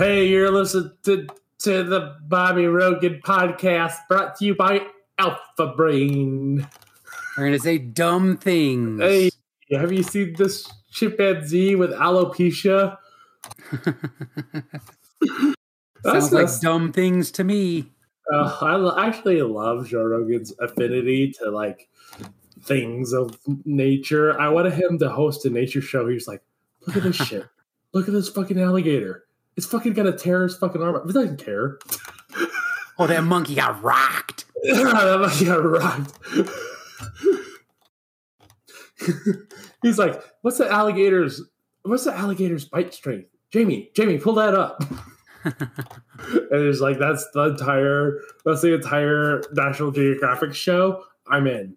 [0.00, 1.26] Hey, you're listening to,
[1.58, 4.80] to the Bobbie Rogan podcast brought to you by
[5.18, 6.66] Alpha Brain.
[7.36, 9.02] We're gonna say dumb things.
[9.02, 9.30] Hey,
[9.70, 12.96] have you seen this chimpanzee with alopecia?
[16.02, 17.92] Sounds like dumb things to me.
[18.32, 18.56] Uh,
[18.94, 21.90] I actually love Joe Rogan's affinity to like
[22.62, 24.40] things of nature.
[24.40, 26.08] I wanted him to host a nature show.
[26.08, 26.40] He was like,
[26.86, 27.46] "Look at this shit!
[27.92, 29.24] Look at this fucking alligator!
[29.60, 31.06] It's fucking gonna tear his fucking arm.
[31.06, 31.78] He doesn't care.
[32.98, 34.46] Oh, that monkey got rocked.
[34.62, 36.18] that monkey got rocked."
[39.82, 41.42] He's like, "What's the alligator's?
[41.82, 44.82] What's the alligator's bite strength?" Jamie, Jamie, pull that up.
[45.44, 45.54] and
[46.50, 51.04] it's like that's the entire that's the entire National Geographic show.
[51.28, 51.76] I'm in.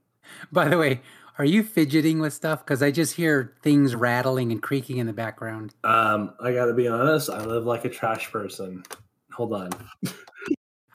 [0.53, 1.01] By the way,
[1.37, 2.63] are you fidgeting with stuff?
[2.63, 5.73] Because I just hear things rattling and creaking in the background.
[5.83, 8.83] Um, I gotta be honest, I live like a trash person.
[9.31, 9.69] Hold on.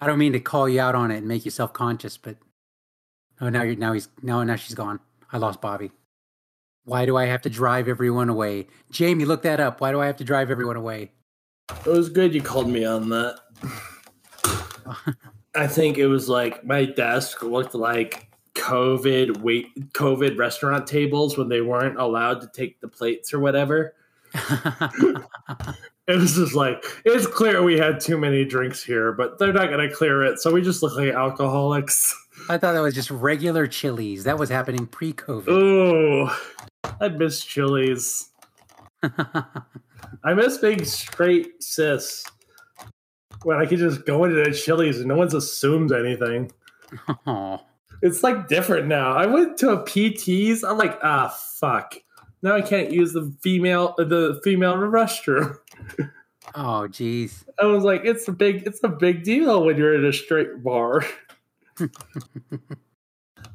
[0.00, 2.36] I don't mean to call you out on it and make you self conscious, but
[3.40, 5.00] oh now you're now he's now now she's gone.
[5.32, 5.90] I lost Bobbie.
[6.84, 8.68] Why do I have to drive everyone away?
[8.90, 9.80] Jamie, look that up.
[9.80, 11.10] Why do I have to drive everyone away?
[11.84, 13.40] It was good you called me on that.
[15.54, 18.27] I think it was like my desk looked like
[18.58, 23.94] COVID wait COVID restaurant tables when they weren't allowed to take the plates or whatever.
[24.34, 25.24] it
[26.06, 29.90] was just like it's clear we had too many drinks here, but they're not gonna
[29.90, 32.14] clear it, so we just look like alcoholics.
[32.48, 34.24] I thought that was just regular Chili's.
[34.24, 35.48] That was happening pre-COVID.
[35.48, 36.38] Oh,
[37.00, 38.30] I miss Chili's.
[39.02, 42.24] I miss being straight cis
[43.44, 46.50] when I could just go into the Chili's and no one's assumed anything.
[47.26, 47.60] Oh.
[48.02, 49.12] It's like different now.
[49.12, 50.62] I went to a PT's.
[50.62, 51.96] I'm like, ah, fuck.
[52.42, 55.56] Now I can't use the female the female restroom.
[56.54, 57.44] Oh, jeez.
[57.60, 60.62] I was like, it's a big it's a big deal when you're in a straight
[60.62, 61.04] bar.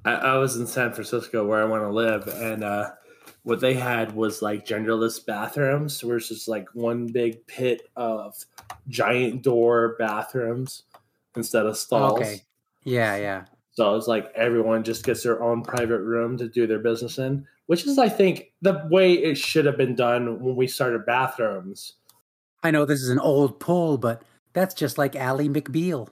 [0.06, 2.92] I, I was in San Francisco where I want to live, and uh,
[3.44, 8.36] what they had was like genderless bathrooms where it's just like one big pit of
[8.88, 10.84] giant door bathrooms
[11.36, 12.20] instead of stalls.
[12.20, 12.42] Okay.
[12.84, 13.46] Yeah, yeah.
[13.74, 17.48] So it's like everyone just gets their own private room to do their business in,
[17.66, 21.94] which is, I think, the way it should have been done when we started bathrooms.
[22.62, 24.22] I know this is an old pull, but
[24.54, 26.10] that's just like Ally McBeal.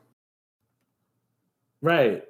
[1.84, 2.24] Right.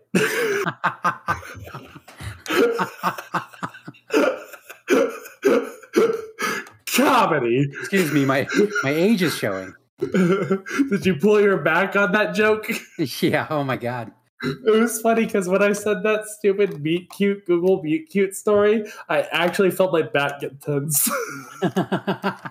[6.93, 7.67] Comedy.
[7.79, 8.47] Excuse me, my
[8.83, 9.73] my age is showing.
[9.99, 12.69] Did you pull your back on that joke?
[13.21, 13.47] Yeah.
[13.49, 14.11] Oh my god.
[14.43, 18.85] It was funny because when I said that stupid meet cute Google meet cute story,
[19.07, 21.09] I actually felt my back get tense.
[21.63, 22.41] I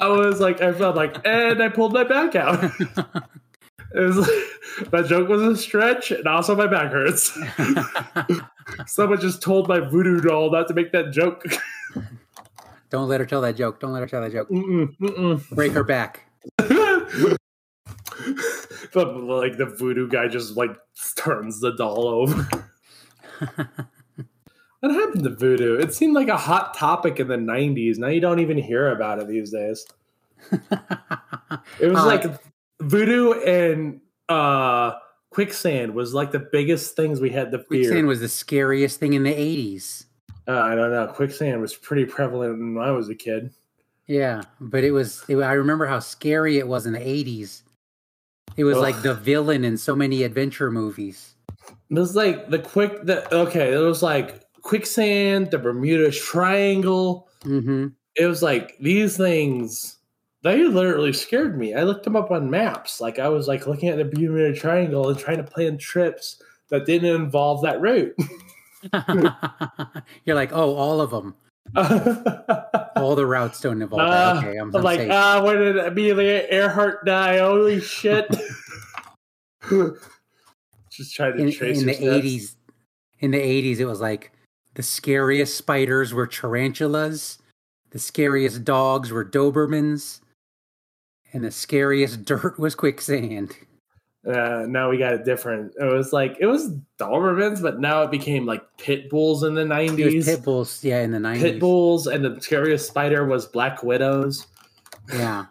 [0.00, 2.62] was like, I felt like, and I pulled my back out.
[3.94, 7.38] It was like, that joke was a stretch, and also my back hurts.
[8.86, 11.44] Someone just told my voodoo doll not to make that joke.
[12.90, 13.80] Don't let her tell that joke.
[13.80, 14.50] Don't let her tell that joke.
[14.50, 15.50] Mm-mm, mm-mm.
[15.50, 16.24] Break her back.
[18.94, 20.76] but like the voodoo guy just like
[21.16, 22.48] turns the doll over.
[24.80, 25.76] what happened to voodoo?
[25.76, 27.98] It seemed like a hot topic in the '90s.
[27.98, 29.86] Now you don't even hear about it these days.
[31.80, 32.24] It was Uh, like
[32.80, 34.92] voodoo and uh
[35.30, 37.66] quicksand was like the biggest things we had to fear.
[37.66, 40.06] Quicksand was the scariest thing in the 80s.
[40.48, 41.06] Uh, I don't know.
[41.08, 43.52] Quicksand was pretty prevalent when I was a kid.
[44.06, 47.62] Yeah, but it was, it, I remember how scary it was in the 80s.
[48.56, 51.34] It was like the villain in so many adventure movies.
[51.90, 53.04] It was like the quick.
[53.04, 57.28] The okay, it was like quicksand, the Bermuda Triangle.
[57.42, 59.98] hmm It was like these things.
[60.42, 61.74] They literally scared me.
[61.74, 63.00] I looked them up on maps.
[63.00, 66.86] Like I was like looking at the Bermuda Triangle and trying to plan trips that
[66.86, 68.14] didn't involve that route.
[70.24, 71.34] You're like, oh, all of them.
[72.96, 74.44] All the routes don't involve Uh, that.
[74.44, 75.10] Okay, I'm, I'm like, safe.
[75.12, 77.38] ah, where did Amelia Earhart die?
[77.38, 78.26] Holy shit!
[80.90, 82.54] Just trying to in, trace in the 80s
[83.20, 84.32] in the 80s it was like
[84.74, 87.38] the scariest spiders were tarantulas
[87.90, 90.20] the scariest dogs were dobermans
[91.32, 93.54] and the scariest dirt was quicksand
[94.26, 95.72] Uh, now we got it different.
[95.80, 99.64] It was like it was Dobermans, but now it became like pit bulls in the
[99.64, 100.24] nineties.
[100.26, 104.46] pit bulls yeah in the 90s Pit bulls, and the scariest spider was black widows.
[105.14, 105.46] yeah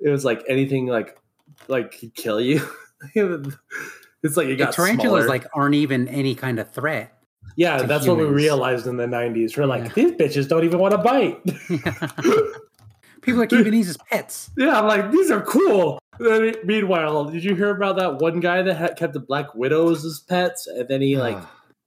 [0.00, 1.18] It was like anything like
[1.66, 2.60] like could kill you.
[3.14, 5.28] it's like it the tarantulas smaller.
[5.28, 7.10] like aren't even any kind of threat
[7.56, 9.56] yeah, that's what we realized in the nineties.
[9.56, 9.92] We're like Yeah.
[9.94, 11.38] these bitches don't even want to bite.
[13.24, 14.50] People are keeping these as pets.
[14.56, 15.98] Yeah, I'm like, these are cool.
[16.18, 20.04] Then, meanwhile, did you hear about that one guy that had kept the black widows
[20.04, 21.38] as pets, and then he like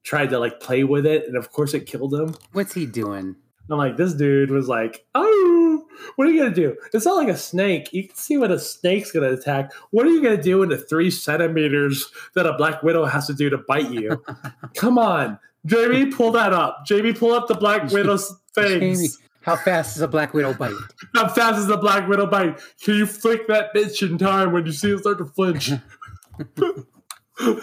[0.02, 2.34] tried to like play with it, and of course it killed him.
[2.52, 3.36] What's he doing?
[3.70, 5.86] I'm like, this dude was like, oh,
[6.16, 6.76] what are you gonna do?
[6.94, 7.92] It's not like a snake.
[7.92, 9.72] You can see when a snake's gonna attack.
[9.90, 13.34] What are you gonna do in the three centimeters that a black widow has to
[13.34, 14.22] do to bite you?
[14.74, 16.86] Come on, Jamie, pull that up.
[16.86, 19.18] Jamie, pull up the black widow's Jamie, things.
[19.42, 20.74] How fast does a black widow bite?
[21.14, 22.60] How fast is a black widow bite?
[22.82, 25.70] Can you flick that bitch in time when you see it start to flinch?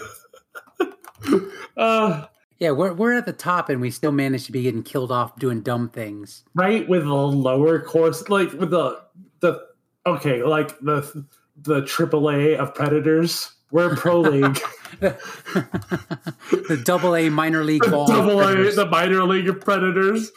[1.76, 2.26] uh,
[2.58, 5.38] Yeah, we're we're at the top and we still manage to be getting killed off
[5.38, 6.44] doing dumb things.
[6.54, 9.00] right with the lower course, like with the
[9.40, 9.60] the
[10.06, 11.26] okay, like the
[11.62, 13.52] the AAA of predators.
[13.72, 14.60] We're pro league,
[15.00, 18.06] the double A minor league ball.
[18.06, 20.30] double A, the minor league of predators.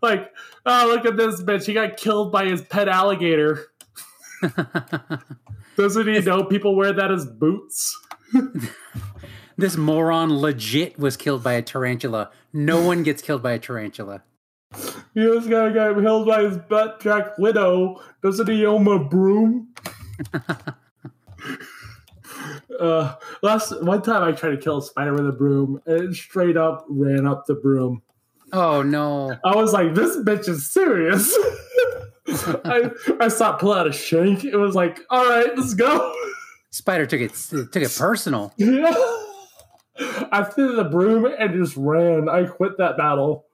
[0.02, 0.30] like,
[0.66, 1.66] oh look at this bitch!
[1.66, 3.66] He got killed by his pet alligator.
[5.76, 7.98] Doesn't he know people wear that as boots?
[9.56, 12.30] this moron legit was killed by a tarantula.
[12.52, 14.22] No one gets killed by a tarantula.
[15.14, 18.00] He was gonna get killed by his butt jack widow.
[18.22, 19.74] Doesn't he own a broom?
[22.80, 26.14] uh, last one time I tried to kill a spider with a broom, and it
[26.14, 28.02] straight up ran up the broom.
[28.52, 29.36] Oh no.
[29.44, 31.36] I was like, "This bitch is serious."
[32.64, 34.44] I I saw it pull out a shank.
[34.44, 36.14] It was like, "All right, let's go."
[36.70, 38.52] Spider took it took it personal.
[38.56, 38.94] yeah.
[40.32, 42.28] I threw the broom and just ran.
[42.28, 43.46] I quit that battle.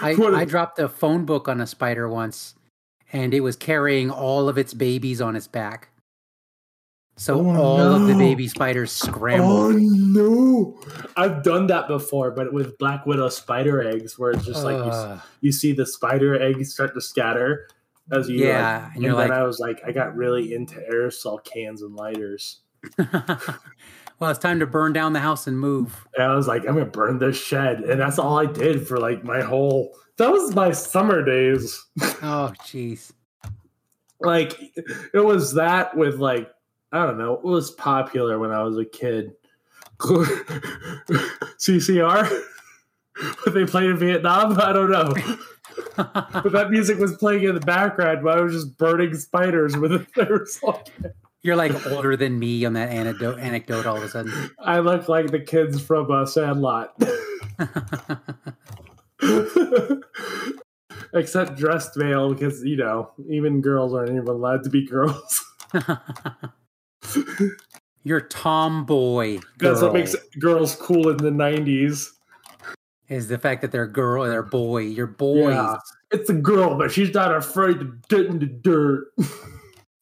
[0.00, 2.54] I, I dropped a phone book on a spider once
[3.12, 5.88] and it was carrying all of its babies on its back.
[7.18, 9.50] So Oh, all of the baby spiders scramble.
[9.50, 10.80] Oh no!
[11.16, 15.20] I've done that before, but with Black Widow spider eggs, where it's just like you,
[15.40, 17.68] you see the spider eggs start to scatter
[18.12, 20.54] as you Yeah, like, and and, you're then like- I was like, I got really
[20.54, 22.60] into aerosol cans and lighters.
[22.98, 26.06] well, it's time to burn down the house and move.
[26.14, 28.98] And I was like, I'm gonna burn this shed, and that's all I did for
[28.98, 29.92] like my whole.
[30.18, 31.84] That was my summer days.
[32.22, 33.10] Oh, jeez.
[34.20, 34.56] like
[35.12, 36.48] it was that with like
[36.92, 37.34] I don't know.
[37.34, 39.32] It was popular when I was a kid.
[41.58, 42.42] CCR.
[43.42, 44.60] What they played in Vietnam?
[44.60, 45.12] I don't know.
[45.96, 49.90] But that music was playing in the background while I was just burning spiders with
[49.92, 50.06] a.
[51.42, 53.40] You're like older than me on that anecdote.
[53.40, 54.32] Anecdote all of a sudden.
[54.60, 56.96] I look like the kids from uh, Sandlot.
[61.12, 65.44] Except dressed male, because, you know, even girls aren't even allowed to be girls.
[68.04, 69.40] You're tomboy.
[69.58, 72.10] That's what makes girls cool in the 90s.
[73.08, 74.82] is the fact that they're girl, they're boy.
[74.82, 75.54] You're boys.
[75.54, 75.76] Yeah.
[76.10, 79.08] It's a girl, but she's not afraid to get in the dirt.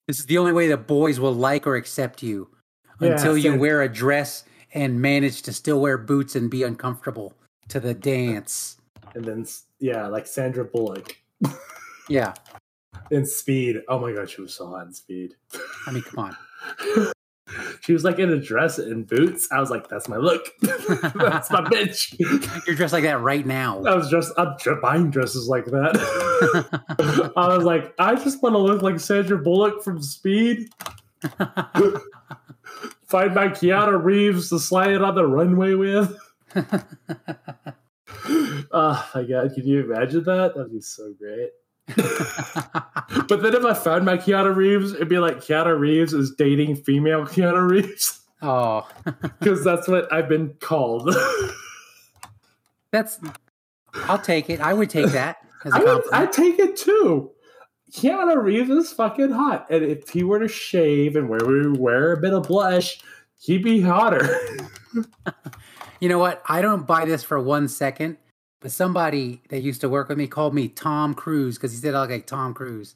[0.06, 2.48] This is the only way that boys will like or accept you
[3.00, 7.34] Yeah, until you wear a dress and manage to still wear boots and be uncomfortable
[7.68, 8.76] to the dance.
[9.14, 9.46] And then,
[9.80, 11.16] yeah, like Sandra Bullock
[12.08, 12.34] Yeah.
[13.10, 13.82] in Speed.
[13.88, 15.34] Oh my god, she was so hot in Speed.
[15.86, 16.36] I mean, come on.
[17.80, 19.46] She was like in a dress and boots.
[19.52, 20.44] I was like, that's my look.
[20.60, 22.16] that's my bitch.
[22.66, 23.84] You're dressed like that right now.
[23.84, 27.32] I was just, I'm buying dresses like that.
[27.36, 30.70] I was like, I just want to look like Sandra Bullock from Speed.
[33.04, 36.18] Find my Keanu Reeves to slide it on the runway with.
[38.72, 40.54] Oh my god, can you imagine that?
[40.56, 41.50] That'd be so great.
[43.28, 46.76] But then if I found my Keanu Reeves, it'd be like Keanu Reeves is dating
[46.76, 48.20] female Keanu Reeves.
[48.42, 48.86] oh,
[49.40, 51.14] Because that's what I've been called.
[52.90, 53.18] that's.
[54.04, 54.60] I'll take it.
[54.60, 56.12] I would take that as a I would, compliment.
[56.12, 57.30] I take it too.
[57.92, 59.66] Keanu Reeves is fucking hot.
[59.70, 63.00] And if he were to shave and wear, wear a bit of blush,
[63.40, 64.28] he'd be hotter.
[66.00, 66.42] You know what?
[66.46, 68.18] I don't buy this for one second,
[68.60, 71.94] but somebody that used to work with me called me Tom Cruise because he said
[71.94, 72.94] I look like Tom Cruise.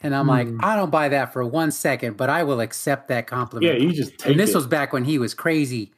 [0.00, 0.58] And I'm like, Hmm.
[0.62, 3.64] I don't buy that for one second, but I will accept that compliment.
[3.64, 3.96] yeah, compliment.
[3.96, 4.56] you just take and this it.
[4.56, 5.92] was back when he was crazy.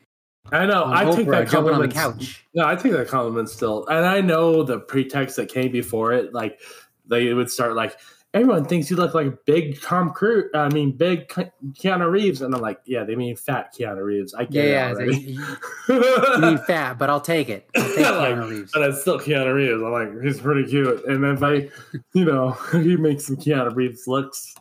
[0.52, 0.84] I know.
[0.86, 2.20] I take that jumping on the compliment.
[2.20, 2.46] couch.
[2.54, 3.84] No, I take that compliment still.
[3.88, 6.32] And I know the pretext that came before it.
[6.32, 6.60] Like,
[7.08, 7.98] they would start like,
[8.36, 10.50] everyone thinks you look like big Tom Cruise.
[10.54, 12.42] I mean, big Keanu Reeves.
[12.42, 14.34] And I'm like, yeah, they mean fat Keanu Reeves.
[14.34, 14.90] I Yeah, get yeah.
[14.90, 15.20] it so already.
[15.20, 15.46] you,
[16.34, 17.68] you mean fat, but I'll take it.
[17.76, 18.70] I'll take Like, Keanu Reeves.
[18.72, 19.82] But it's still Keanu Reeves.
[19.82, 21.04] I'm like, he's pretty cute.
[21.06, 21.68] And if I,
[22.12, 24.54] you know, he makes some Keanu Reeves looks.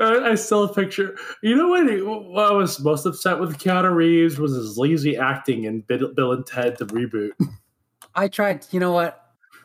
[0.00, 1.16] I still picture.
[1.42, 1.84] You know what?
[2.26, 6.32] What I was most upset with Keanu Reeves was his lazy acting in Bill, Bill
[6.32, 7.32] and Ted the reboot.
[8.14, 8.66] I tried.
[8.70, 9.20] You know what?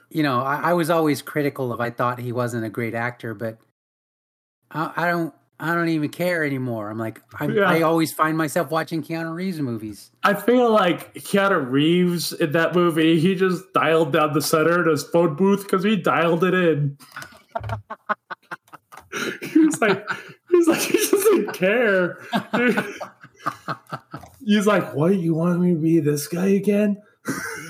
[0.09, 1.79] You know, I, I was always critical of.
[1.79, 3.59] I thought he wasn't a great actor, but
[4.71, 5.33] I, I don't.
[5.61, 6.89] I don't even care anymore.
[6.89, 7.69] I'm like, I, Yeah.
[7.69, 10.09] I always find myself watching Keanu Reeves movies.
[10.23, 14.89] I feel like Keanu Reeves in that movie, he just dialed down the center in
[14.89, 16.97] his phone booth because he dialed it in.
[19.41, 20.07] he was like,
[20.49, 22.19] he's like, he just didn't care.
[24.45, 25.15] He's like, what?
[25.15, 27.01] You want me to be this guy again?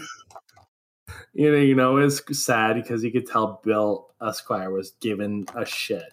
[1.33, 5.65] you know, you know, it's sad because you could tell Bill Esquire was given a
[5.65, 6.11] shit.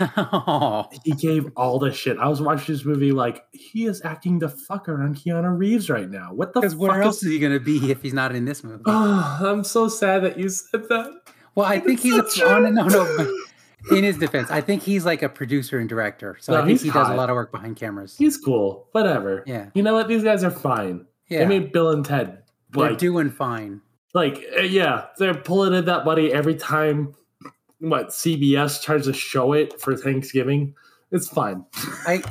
[0.00, 2.18] oh, He gave all the shit.
[2.18, 6.08] I was watching this movie like he is acting the fucker on Keanu Reeves right
[6.08, 6.32] now.
[6.32, 8.44] What the because fuck where else is he going to be if he's not in
[8.44, 8.82] this movie?
[8.86, 11.10] Oh, I'm so sad that you said that.
[11.54, 13.38] Well, I think he's a on, oh, no, no.
[13.90, 16.80] In his defense, I think he's like a producer and director, so No, I think
[16.80, 18.16] he does a lot of work behind cameras.
[18.16, 18.86] He's cool.
[18.92, 19.42] Whatever.
[19.44, 20.06] Yeah, You know what?
[20.06, 21.04] These guys are fine.
[21.28, 22.44] yeah, They made Bill and Ted.
[22.70, 23.80] they're doing fine.
[24.14, 27.14] Like, uh, yeah, they're pulling in that money every time.
[27.78, 30.74] What CBS tries to show it for Thanksgiving?
[31.10, 31.64] It's fine.
[32.06, 32.22] I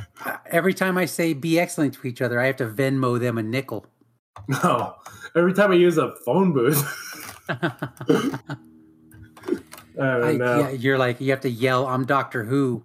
[0.46, 3.42] every time I say "be excellent" to each other, I have to Venmo them a
[3.42, 3.86] nickel.
[4.48, 4.94] No,
[5.36, 6.82] every time I use a phone booth,
[7.48, 7.60] I
[10.00, 12.82] I, yeah, you're like you have to yell, "I'm Doctor Who,"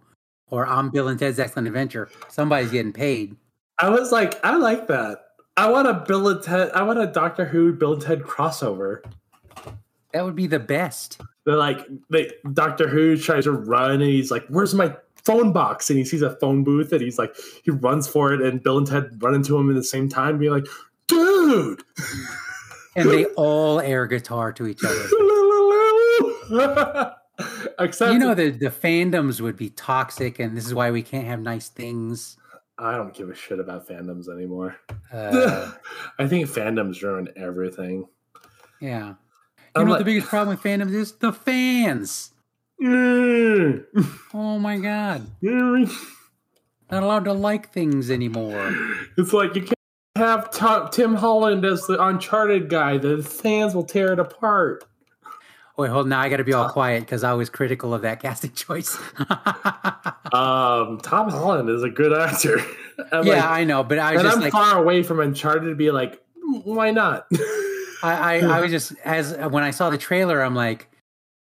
[0.49, 3.35] or "I'm Bill and Ted's Excellent Adventure." Somebody's getting paid.
[3.79, 5.26] I was like, I like that.
[5.57, 6.71] I want a Bill and Ted.
[6.71, 9.03] I want a Doctor Who Bill and Ted crossover.
[10.13, 11.19] That would be the best.
[11.45, 14.95] They're like, they, Doctor Who tries to run, and he's like, "Where's my
[15.25, 18.41] phone box?" And he sees a phone booth, and he's like, he runs for it,
[18.41, 20.67] and Bill and Ted run into him at the same time, being like,
[21.07, 21.81] "Dude!"
[22.95, 25.07] And they all air guitar to each other.
[27.79, 31.27] Except, You know the the fandoms would be toxic, and this is why we can't
[31.27, 32.37] have nice things.
[32.79, 34.75] I don't give a shit about fandoms anymore.
[35.11, 35.71] Uh,
[36.19, 38.05] I think fandoms ruin everything.
[38.79, 39.15] yeah.
[39.75, 41.11] You know what the biggest problem with fandoms is?
[41.13, 42.31] The fans.
[42.81, 43.85] Mm.
[44.33, 45.25] Oh my god.
[45.43, 45.91] Mm.
[46.91, 48.75] Not allowed to like things anymore.
[49.17, 49.73] It's like you can't
[50.15, 52.97] have Tom, Tim Holland as the Uncharted guy.
[52.97, 54.83] The fans will tear it apart.
[55.77, 56.09] Wait, hold on.
[56.09, 58.97] Now I got to be all quiet because I was critical of that casting choice.
[60.33, 62.59] Um, Tom Holland is a good actor.
[63.11, 65.19] I'm yeah, like- I know, but I was and just I'm like, far away from
[65.19, 67.27] Uncharted to be like, "Mm, why not?
[68.03, 70.89] I, I, I was just as when I saw the trailer, I'm like,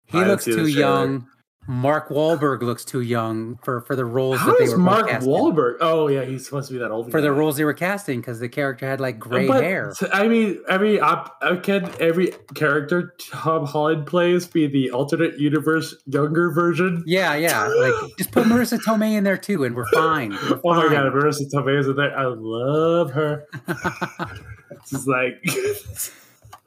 [0.05, 1.27] he I looks too young.
[1.69, 5.07] Mark Wahlberg looks too young for for the roles How that they is were Mark
[5.07, 5.31] casting.
[5.31, 5.75] Wahlberg?
[5.81, 8.39] Oh yeah, he's supposed to be that old for the roles they were casting because
[8.39, 9.93] the character had like gray But, hair.
[10.11, 16.49] I mean, every op- can every character Tom Holland plays be the alternate universe younger
[16.49, 17.03] version?
[17.05, 17.67] Yeah, yeah.
[17.67, 20.31] Like just put Marisa Tomei in there too, and we're fine.
[20.49, 22.17] We're Oh my god, Marisa Tomei is in there.
[22.17, 23.45] I love her.
[24.71, 25.43] It's like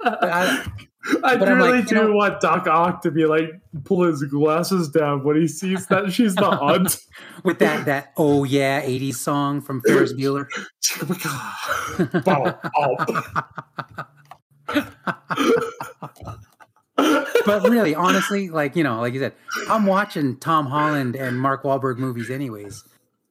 [0.05, 0.67] I,
[1.25, 3.51] I But really like, you do know- want Doc Ock to be like
[3.85, 6.99] pull his glasses down when he sees that she's the aunt.
[7.45, 10.47] with that that oh yeah '80s song from Ferris Bueller.
[17.45, 19.33] But really, honestly, like you know, like you said,
[19.69, 22.85] I'm watching Tom Holland and Mark Wahlberg movies anyways,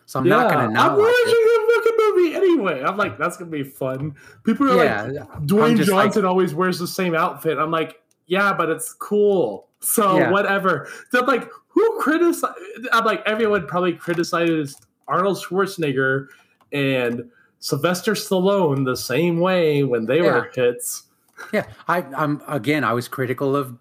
[0.05, 1.60] so I'm not gonna I'm not watch watching it.
[1.85, 2.83] A movie anyway.
[2.83, 4.15] I'm like, that's gonna be fun.
[4.43, 7.57] People are Yeah, like, Dwayne like- Johnson always wears the same outfit.
[7.57, 9.67] I'm like, yeah, but it's cool.
[9.79, 10.31] So Yeah.
[10.31, 10.87] whatever.
[11.11, 12.55] So I'm like, who criticized?
[12.91, 16.27] I'm like, everyone probably criticized Arnold Schwarzenegger
[16.71, 21.03] and Sylvester Stallone the same way when they were hits.
[21.51, 22.83] Yeah, I, I'm again.
[22.83, 23.75] I was critical of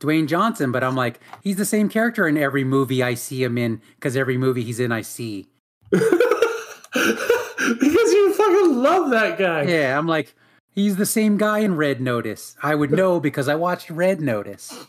[0.00, 3.58] Dwayne Johnson, but I'm like, he's the same character in every movie I see him
[3.58, 5.48] in because every movie he's in, I see.
[7.68, 9.62] because you fucking love that guy.
[9.62, 10.34] Yeah, I'm like,
[10.70, 12.56] he's the same guy in Red Notice.
[12.62, 14.86] I would know because I watched Red Notice.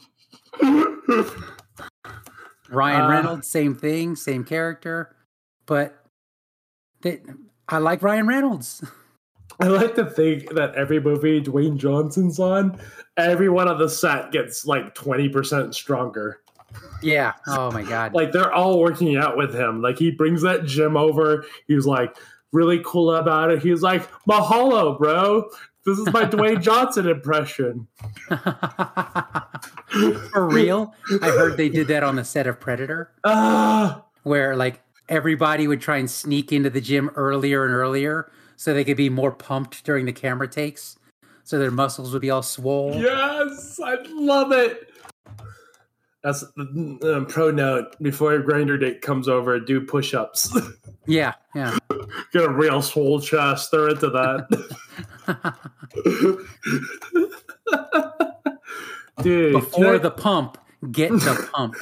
[2.70, 5.16] Ryan Uh, Reynolds, same thing, same character,
[5.66, 6.06] but
[7.02, 7.22] they,
[7.70, 8.84] I like Ryan Reynolds.
[9.60, 12.80] I like to think that every movie Dwayne Johnson's on,
[13.18, 16.40] everyone on the set gets like 20% stronger.
[17.04, 17.34] yeah.
[17.46, 18.16] Oh my god.
[18.16, 19.82] Like they're all working out with him.
[19.82, 21.46] Like he brings that gym over.
[21.68, 22.18] He's like
[22.54, 23.62] really cool about it.
[23.62, 25.50] He's like, Mahalo, bro.
[25.86, 27.88] This is my Dwayne Johnson impression.
[30.32, 30.94] For real?
[31.22, 35.82] I heard they did that on the set of Predator, Ah, where like everybody would
[35.82, 39.84] try and sneak into the gym earlier and earlier so they could be more pumped
[39.84, 40.98] during the camera takes,
[41.44, 43.00] so their muscles would be all swollen.
[43.02, 44.88] yes, I love it.
[46.24, 48.02] That's the um, pro note.
[48.02, 50.58] Before your Grindr date comes over, do push ups.
[51.06, 51.78] Yeah, yeah.
[52.32, 53.72] Get a real swole chest.
[53.72, 54.48] They're into that.
[59.22, 60.58] Dude, Before the pump,
[60.92, 61.76] get the pump.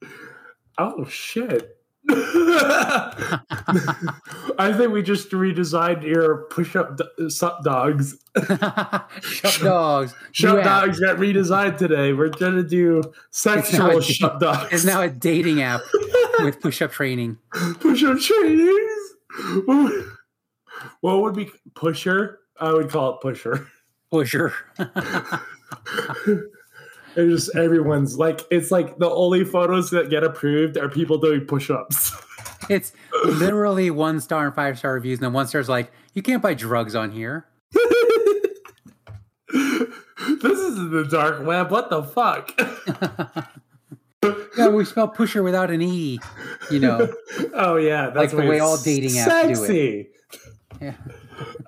[0.78, 1.77] oh shit.
[4.58, 6.98] I think we just redesigned your push-up
[7.28, 8.16] sup dogs.
[9.20, 10.14] Shut dogs.
[10.32, 10.64] Shut New app.
[10.64, 12.14] dogs got redesigned today.
[12.14, 14.72] We're gonna do sexual shut dogs.
[14.72, 15.82] It's now a dating app
[16.40, 17.36] with push-up training.
[17.80, 19.14] push-up trainings.
[21.00, 22.38] What would be pusher?
[22.58, 23.68] I would call it pusher.
[24.10, 24.54] Pusher.
[27.18, 31.42] It's just everyone's like it's like the only photos that get approved are people doing
[31.46, 32.12] push-ups.
[32.68, 32.92] It's
[33.24, 36.52] literally one star and five star reviews, and then one star's like, "You can't buy
[36.52, 37.46] drugs on here."
[39.52, 41.70] this is the dark web.
[41.70, 42.52] What the fuck?
[44.58, 46.18] Yeah, we spell pusher without an e.
[46.72, 47.08] You know,
[47.54, 50.10] oh yeah, that's Like the way all dating apps do it.
[50.80, 50.94] yeah.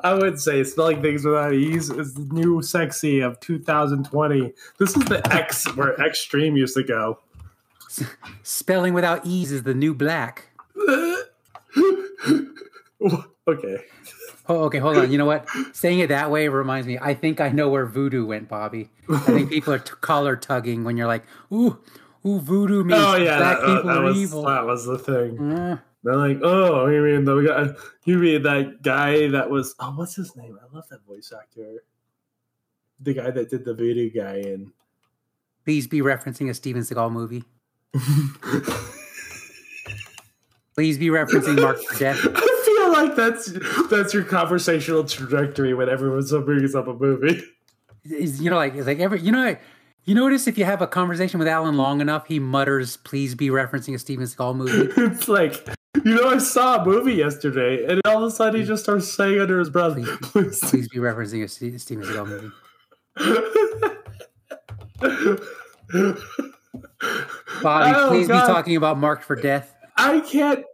[0.02, 4.52] I would say spelling things without ease is the new sexy of 2020.
[4.78, 7.18] This is the X where extreme used to go.
[8.42, 10.48] spelling without e's is the new black.
[13.48, 13.78] okay.
[14.48, 15.12] Oh, okay, hold on.
[15.12, 15.48] You know what?
[15.72, 16.98] Saying it that way reminds me.
[17.00, 18.90] I think I know where voodoo went, Bobbie.
[19.08, 21.78] I think people are t- collar tugging when you're like, "Ooh,
[22.26, 24.98] ooh, voodoo means Oh yeah, black that, people that are was evil." that was the
[24.98, 25.52] thing.
[25.52, 27.74] Uh, They're like, oh, you mean the guy?
[28.04, 29.74] You mean that guy that was?
[29.78, 30.58] Oh, what's his name?
[30.60, 31.82] I love that voice actor.
[33.00, 34.72] The guy that did the voodoo guy in.
[35.64, 37.44] please be referencing a Steven Seagal movie.
[40.74, 41.78] Please be referencing Mark.
[42.00, 43.52] I feel like that's
[43.90, 47.42] that's your conversational trajectory when everyone brings up a movie.
[48.04, 49.56] Is you know like it's like every you know
[50.04, 53.48] you notice if you have a conversation with Allen long enough, he mutters, "Please be
[53.48, 55.68] referencing a Steven Seagal movie." It's like
[56.04, 59.08] you know, I saw a movie yesterday, and all of a sudden he just starts
[59.12, 62.50] saying under his breath, "Please." Please be referencing a Steven Seagal movie.
[67.62, 68.46] Bobbie, Oh, please God.
[68.46, 69.74] be talking about Marked for Death.
[69.96, 70.64] I can't.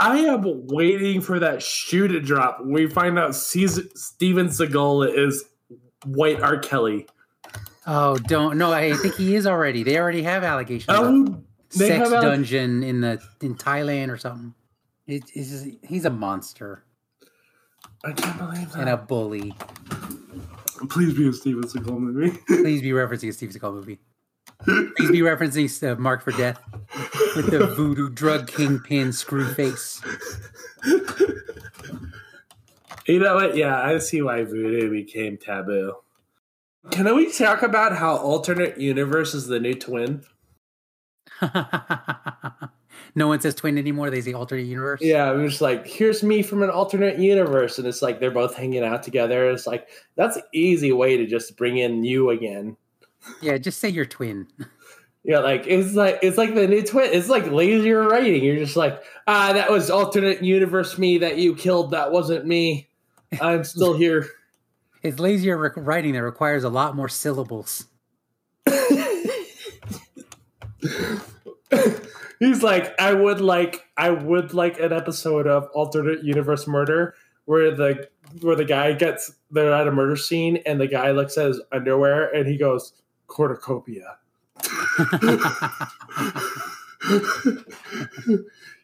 [0.00, 2.60] I am waiting for that shoe to drop.
[2.64, 5.44] We find out Caesar, Steven Seagal is
[6.04, 6.58] white R.
[6.58, 7.06] Kelly.
[7.86, 8.70] Oh, don't no!
[8.72, 9.82] I think he is already.
[9.82, 10.86] They already have allegations.
[10.96, 14.54] Oh, sex have dungeon in the in Thailand or something.
[15.08, 16.84] It, it's just, he's a monster
[18.04, 18.80] I can't believe that.
[18.80, 19.54] and a bully.
[20.90, 22.38] Please be a Steven Seagal movie.
[22.46, 23.98] Please be referencing a Steven Seagal movie.
[24.64, 26.60] Please be referencing uh, Marked for Death
[27.34, 30.04] with the voodoo drug kingpin Screwface.
[33.06, 33.56] You know what?
[33.56, 35.94] Yeah, I see why voodoo became taboo.
[36.90, 40.24] Can we talk about how alternate universe is the new twin?
[43.14, 44.10] no one says twin anymore.
[44.10, 45.00] They say alternate universe.
[45.02, 48.54] Yeah, I'm just like, here's me from an alternate universe, and it's like they're both
[48.54, 49.50] hanging out together.
[49.50, 52.76] It's like that's an easy way to just bring in you again.
[53.42, 54.46] Yeah, just say you're twin.
[55.24, 57.10] Yeah, like it's like it's like the new twin.
[57.12, 58.42] It's like lazier writing.
[58.42, 61.90] You're just like, ah, that was alternate universe me that you killed.
[61.90, 62.88] That wasn't me.
[63.38, 64.26] I'm still here.
[65.02, 67.88] It's lazier rec- writing that requires a lot more syllables.
[72.40, 77.14] He's like, I would like, I would like an episode of alternate universe murder
[77.46, 78.08] where the
[78.42, 81.60] where the guy gets they're at a murder scene and the guy looks at his
[81.72, 82.92] underwear and he goes
[83.26, 84.18] cornucopia.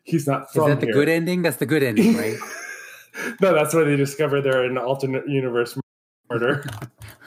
[0.04, 0.94] He's not Is from that the here.
[0.94, 1.42] good ending?
[1.42, 2.36] That's the good ending, right?
[3.40, 5.78] no, that's where they discover they're in alternate universe
[6.30, 6.64] murder.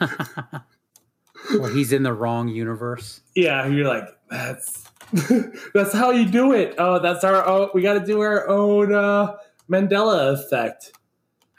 [1.60, 3.20] or he's in the wrong universe.
[3.34, 4.84] yeah, you're like, that's
[5.74, 6.74] that's how you do it.
[6.78, 9.36] Oh, that's our oh, we got to do our own uh,
[9.70, 10.92] Mandela effect.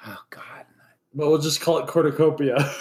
[0.06, 0.44] Oh God.
[1.14, 2.58] But we'll just call it cornucopia.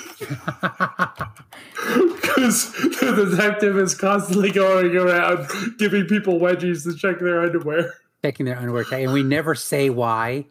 [2.39, 7.95] Because the detective is constantly going around giving people wedgies to check their underwear.
[8.23, 10.45] Checking their underwear and we never say why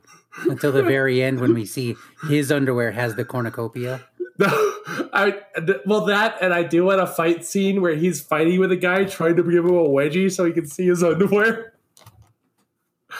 [0.50, 1.96] until the very end when we see
[2.28, 4.06] his underwear has the cornucopia.
[4.40, 5.40] No, I
[5.88, 9.06] well that and I do want a fight scene where he's fighting with a guy
[9.06, 11.74] trying to give him a wedgie so he can see his underwear.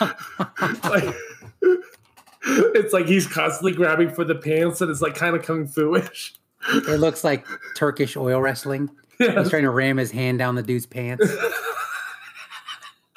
[0.00, 1.14] like,
[2.42, 6.34] it's like he's constantly grabbing for the pants and it's like kind of kung fu-ish.
[6.68, 8.88] It looks like Turkish oil wrestling.
[9.18, 9.40] Yeah.
[9.40, 11.26] He's trying to ram his hand down the dude's pants.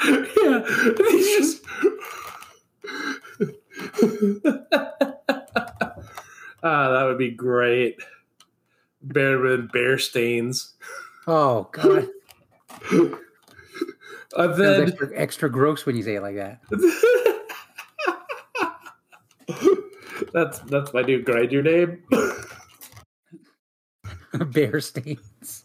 [0.06, 1.66] yeah, and he's just.
[6.64, 8.00] Ah, that would be great.
[9.02, 10.74] Bear with bear stains.
[11.28, 12.08] Oh God.
[14.36, 16.62] Sounds then extra, extra gross when you say it like that.
[20.34, 22.04] that's that's my new Grindr name.
[24.54, 25.64] Bear stains.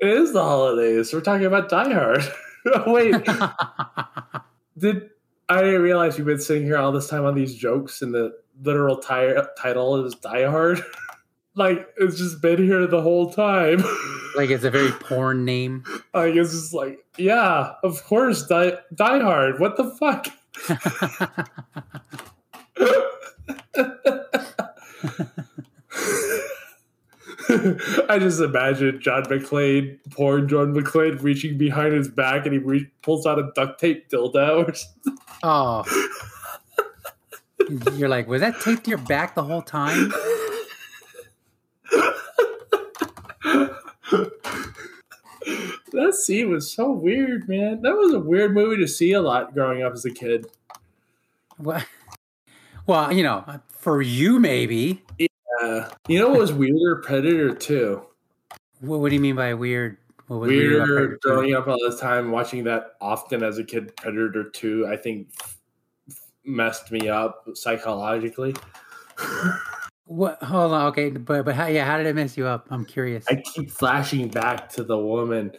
[0.00, 1.12] is the holidays.
[1.12, 2.24] We're talking about Die Hard.
[2.86, 3.14] Wait,
[4.78, 5.10] did
[5.50, 8.32] I didn't realize you've been sitting here all this time on these jokes and the
[8.62, 10.80] literal ti- title is Die Hard?
[11.56, 13.82] like it's just been here the whole time.
[14.36, 15.82] like it's a very porn name.
[16.14, 19.58] like it's just like, yeah, of course, Die, Die Hard.
[19.58, 20.28] What the fuck?
[28.08, 32.86] I just imagine John McClane, poor John McClane, reaching behind his back and he re-
[33.02, 34.68] pulls out a duct tape dildo.
[34.68, 35.18] or something.
[35.42, 35.84] Oh.
[37.94, 40.12] You're like, was that taped to your back the whole time?
[45.92, 47.82] that scene was so weird, man.
[47.82, 50.46] That was a weird movie to see a lot growing up as a kid.
[51.58, 51.82] Well,
[52.86, 55.02] well, you know, for you maybe.
[55.62, 57.02] Uh, you know what was weirder?
[57.04, 58.02] Predator 2.
[58.80, 59.98] What, what do you mean by weird?
[60.30, 63.64] What was weird about Weirder growing up all this time, watching that often as a
[63.64, 63.96] kid.
[63.96, 65.32] Predator 2, I think,
[66.44, 68.54] messed me up psychologically.
[70.04, 70.40] What?
[70.40, 70.86] Hold on.
[70.86, 72.68] Okay, but but how, yeah, how did it mess you up?
[72.70, 73.26] I'm curious.
[73.28, 75.50] I keep flashing back to the woman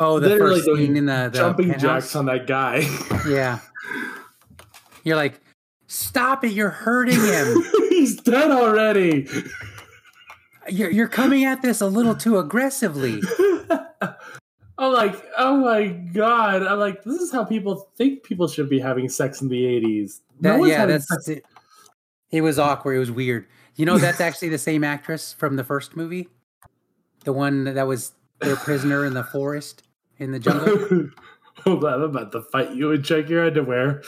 [0.00, 2.02] oh, the literally first scene in the, the jumping penthouse?
[2.02, 2.82] jacks on that guy.
[3.28, 3.60] Yeah.
[5.04, 5.40] You're like,
[5.86, 6.50] stop it!
[6.50, 7.62] You're hurting him.
[7.90, 9.28] He's dead already.
[10.68, 13.20] You're you're coming at this a little too aggressively.
[14.78, 16.62] I'm like, oh my god!
[16.62, 20.20] I'm like, this is how people think people should be having sex in the '80s.
[20.40, 21.44] That, one's yeah, that's sex- it.
[22.30, 22.94] It was awkward.
[22.94, 23.46] It was weird.
[23.76, 26.28] You know, that's actually the same actress from the first movie,
[27.24, 29.82] the one that was their prisoner in the forest
[30.18, 31.10] in the jungle.
[31.64, 34.02] Hold on, I'm about to fight you and check your underwear.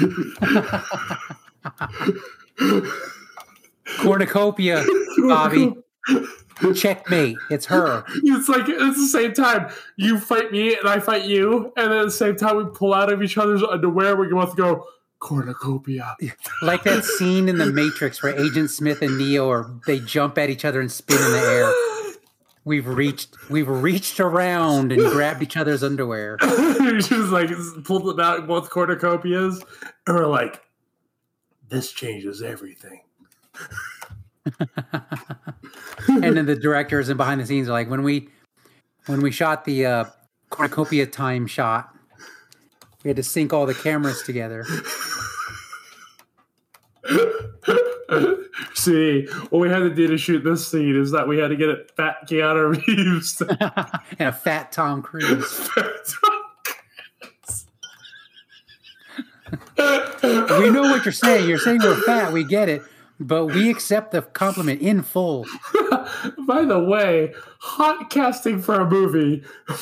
[4.00, 4.84] Cornucopia,
[5.28, 5.74] Bobby.
[6.74, 7.36] Checkmate.
[7.50, 8.04] It's her.
[8.22, 9.70] It's like it's the same time.
[9.96, 13.10] You fight me and I fight you, and at the same time we pull out
[13.12, 14.16] of each other's underwear.
[14.16, 14.86] We both go
[15.20, 16.16] cornucopia.
[16.62, 20.50] Like that scene in The Matrix where Agent Smith and Neo are they jump at
[20.50, 21.72] each other and spin in the air.
[22.64, 26.36] We've reached we've reached around and grabbed each other's underwear.
[26.42, 27.50] we just like
[27.84, 29.62] pulled them out both cornucopias,
[30.06, 30.62] and we're like,
[31.68, 33.00] "This changes everything."
[36.08, 38.28] And then the directors and behind the scenes are like when we
[39.06, 40.04] when we shot the uh
[40.48, 41.94] cornucopia time shot
[43.02, 44.64] we had to sync all the cameras together.
[48.74, 51.56] See, what we had to do to shoot this scene is that we had to
[51.56, 53.40] get it fat Keanu Reeves.
[54.18, 55.70] and a fat tom cruise.
[59.78, 61.48] We know what you're saying.
[61.48, 62.32] You're saying we're fat.
[62.32, 62.82] We get it
[63.20, 65.46] but we accept the compliment in full
[66.46, 69.44] By the way, hot casting for a movie.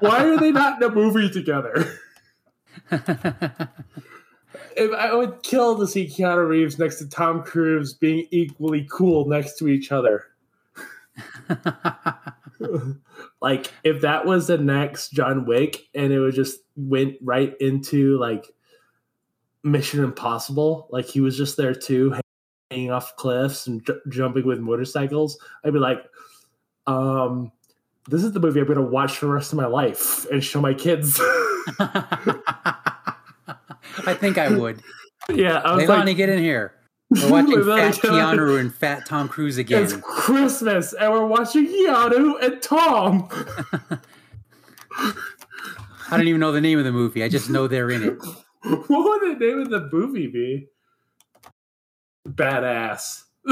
[0.00, 1.98] Why are they not in a movie together?
[4.76, 9.28] If I would kill to see Keanu Reeves next to Tom Cruise being equally cool
[9.28, 10.26] next to each other.
[13.42, 18.16] like if that was the next John Wick and it would just went right into
[18.18, 18.46] like
[19.64, 22.14] Mission Impossible, like he was just there too,
[22.70, 26.02] hanging off cliffs and ju- jumping with motorcycles, I'd be like,
[26.86, 27.50] um,
[28.08, 30.42] this is the movie I'm going to watch for the rest of my life and
[30.42, 31.20] show my kids.
[34.06, 34.82] i think i would
[35.28, 36.74] yeah, I was Leilani, like, get in here
[37.10, 39.82] we're watching fat keanu and fat tom cruise again.
[39.82, 43.28] it's Christmas and we're watching Keanu and Tom.
[46.10, 48.18] i don't even know the name of the movie i just know they're in it
[48.62, 50.68] what would the name of the movie be?
[52.28, 53.24] Badass.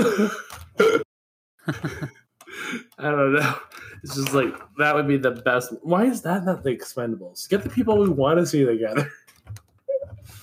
[2.98, 3.54] I don't know.
[4.02, 5.72] It's just like that would be the best.
[5.82, 7.48] Why is that not the Expendables?
[7.48, 9.10] Get the people we want to see together.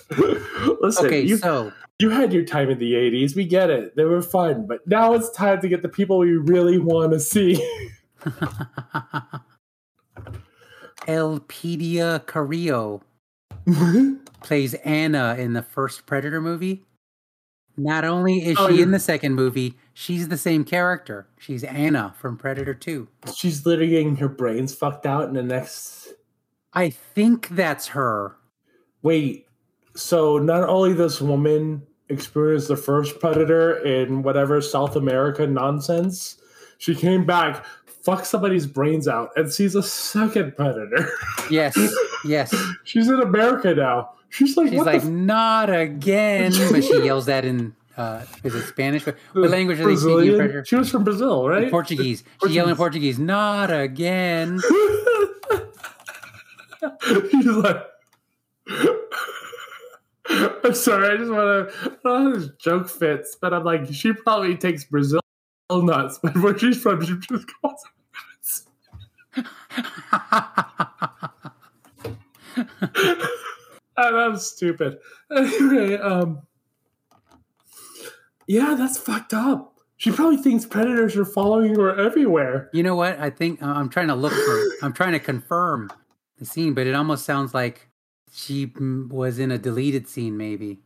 [0.82, 3.36] Listen, okay you, so you had your time in the 80s.
[3.36, 3.96] We get it.
[3.96, 4.68] They were fun.
[4.68, 7.56] But now it's time to get the people we really want to see.
[11.08, 13.02] elpidia carrillo
[14.42, 16.84] plays Anna in the first Predator movie.
[17.78, 18.84] Not only is Oh, she yeah.
[18.84, 21.28] in the second movie, she's the same character.
[21.38, 23.08] She's Anna from Predator 2.
[23.36, 26.14] She's literally getting her brains fucked out in the next
[26.74, 28.36] I think that's her.
[29.02, 29.46] Wait,
[29.96, 36.38] so not only this woman experienced the first predator in whatever South America nonsense.
[36.78, 41.10] She came back, fucked somebody's brains out, and sees a second predator.
[41.52, 41.78] Yes,
[42.26, 42.56] yes.
[42.86, 44.10] She's in America now.
[44.36, 46.52] She's like, She's like, the not again.
[46.72, 49.06] But she yells that in, uh, is it Spanish?
[49.06, 50.42] What, language are they speaking?
[50.42, 51.72] in She was from Brazil, right?
[51.72, 52.26] Portuguese.
[52.46, 54.60] She yelled in Portuguese, not again.
[57.32, 57.82] He's like,
[60.28, 61.70] I'm sorry, I just want to.
[61.80, 65.22] I don't know how this joke fits, but I'm like, she probably takes Brazil
[65.72, 67.94] nuts, but where she's from, she just calls them
[72.94, 73.42] nuts.
[73.98, 75.00] I'm stupid.
[75.36, 76.42] Anyway, um,
[78.48, 79.80] yeah, that's fucked up.
[79.98, 82.70] She probably thinks predators are following her everywhere.
[82.74, 83.20] you know what?
[83.20, 85.90] I think uh, I'm trying to look for, I'm trying to confirm
[86.38, 87.90] the scene, but it almost sounds like
[88.32, 90.82] she mm, was in a deleted scene, maybe.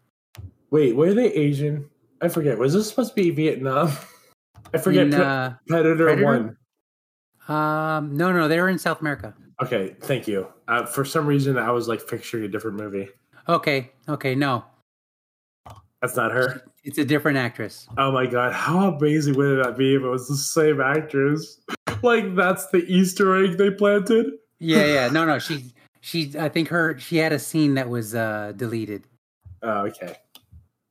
[0.70, 1.90] Wait, were they Asian?
[2.22, 2.58] I forget.
[2.58, 3.92] Was this supposed to be Vietnam?
[4.74, 5.08] I forget.
[5.08, 6.56] In, uh, Predator, Predator?
[7.48, 7.58] One.
[7.58, 9.34] um, no, no, they were in South America.
[9.62, 10.48] Okay, thank you.
[10.68, 13.10] Uh, for some reason, I was like picturing a different movie.
[13.48, 14.64] Okay, okay, no,
[16.02, 16.62] That's not her.
[16.84, 17.88] it's a different actress.
[17.98, 21.60] Oh my god, how amazing would it be if it was the same actress?
[22.04, 24.34] like that's the Easter egg they planted.
[24.60, 28.16] Yeah, yeah, no, no, she, she, I think her, she had a scene that was
[28.16, 29.08] uh deleted.
[29.62, 30.16] Oh, okay.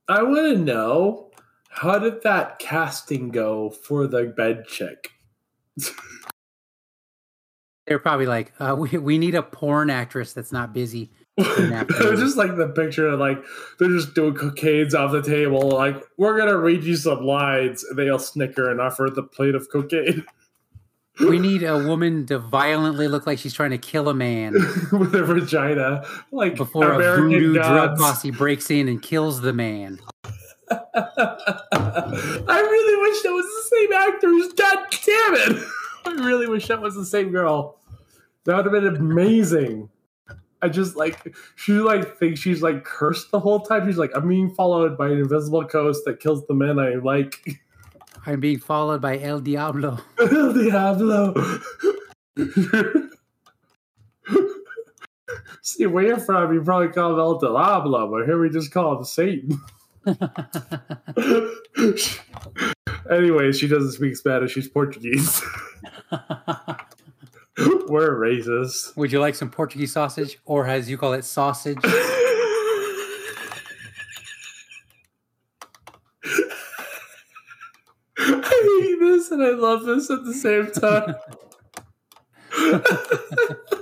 [0.07, 1.31] I want to know
[1.69, 5.11] how did that casting go for the bed chick?
[7.89, 11.11] They're probably like, uh, we we need a porn actress that's not busy.
[11.39, 13.43] just like the picture of like
[13.79, 15.69] they're just doing cocaines off the table.
[15.69, 19.55] Like we're gonna read you some lines, and they all snicker and offer the plate
[19.55, 20.23] of cocaine
[21.19, 24.53] We need a woman to violently look like she's trying to kill a man
[24.91, 29.51] with a vagina, like before a American voodoo drug posse breaks in and kills the
[29.51, 29.99] man.
[30.71, 30.81] I
[32.47, 34.53] really wish that was the same actors.
[34.53, 35.67] God damn it!
[36.05, 37.78] I really wish that was the same girl.
[38.45, 39.89] That would have been amazing.
[40.61, 43.87] I just like she like thinks she's like cursed the whole time.
[43.87, 47.61] She's like, I'm being followed by an invisible ghost that kills the men I like.
[48.25, 49.99] I'm being followed by El Diablo.
[50.19, 51.33] El Diablo.
[55.61, 58.97] See, where you're from, you probably call him El Diablo, but here we just call
[58.97, 59.61] him Satan.
[63.09, 64.53] anyway, she doesn't speak Spanish.
[64.53, 65.41] She's Portuguese.
[67.87, 68.95] We're racist.
[68.95, 71.77] Would you like some Portuguese sausage, or as you call it, sausage?
[78.17, 81.15] I hate this and I love this at the same time.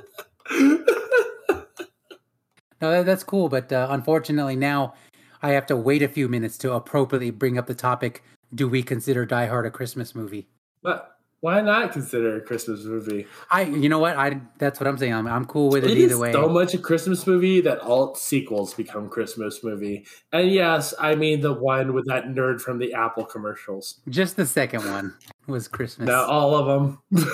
[2.79, 4.93] No, that, that's cool, but uh, unfortunately now
[5.41, 8.23] I have to wait a few minutes to appropriately bring up the topic.
[8.53, 10.47] Do we consider Die Hard a Christmas movie?
[10.83, 13.28] but why not consider a Christmas movie?
[13.52, 14.17] I, you know what?
[14.17, 15.13] I that's what I'm saying.
[15.13, 16.32] I'm, I'm cool with it, It either way.
[16.32, 20.06] so much a Christmas movie that all sequels become Christmas movie.
[20.34, 24.00] And yes, I mean the one with that nerd from the Apple commercials.
[24.10, 25.13] Just the second one
[25.45, 26.08] was Christmas.
[26.08, 27.28] Now all of them,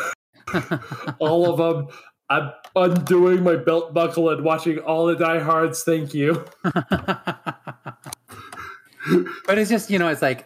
[1.20, 1.88] all of them.
[2.30, 5.84] I'm undoing my belt buckle and watching all the Die Hards.
[5.84, 6.44] Thank you.
[6.64, 7.96] but
[9.58, 10.46] it's just you know, it's like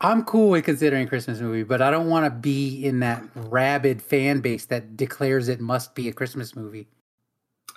[0.00, 4.00] I'm cool with considering Christmas movie, but I don't want to be in that rabid
[4.00, 6.88] fan base that declares it must be a Christmas movie.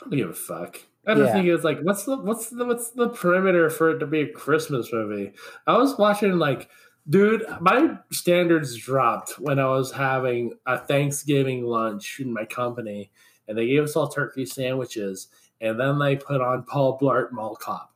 [0.02, 0.80] I don't give a fuck.
[1.06, 1.34] I don't Yeah.
[1.34, 4.30] think it's like what's the what's the what's the perimeter for it to be a
[4.32, 5.34] Christmas movie?
[5.68, 6.70] I was watching like,
[7.10, 13.12] dude, my standards dropped when I was having a Thanksgiving lunch in my company,
[13.50, 15.28] and they gave us all turkey sandwiches,
[15.60, 17.90] and then they put on Paul Blart Mall Cop.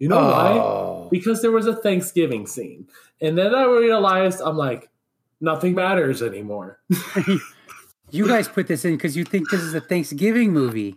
[0.00, 0.52] You know why?
[0.58, 2.86] oh, Because there was a Thanksgiving scene,
[3.20, 4.88] and then I realized I'm like,
[5.40, 6.80] nothing matters anymore.
[8.10, 10.96] you guys put this in because you think this is a Thanksgiving movie.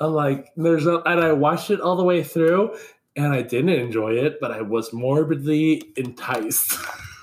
[0.00, 2.76] I'm like, there's a, and I watched it all the way through,
[3.16, 6.74] and I didn't enjoy it, but I was morbidly enticed.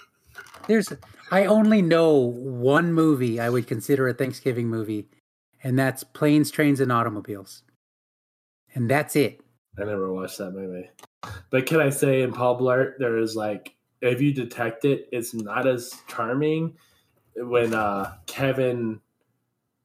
[0.67, 0.91] There's
[1.31, 5.09] I only know one movie I would consider a Thanksgiving movie,
[5.63, 7.63] and that's Planes, Trains, and Automobiles.
[8.73, 9.41] And that's it.
[9.79, 10.89] I never watched that movie,
[11.49, 15.33] but can I say in Paul Blart there is like, if you detect it, it's
[15.33, 16.77] not as charming
[17.35, 18.99] when uh Kevin,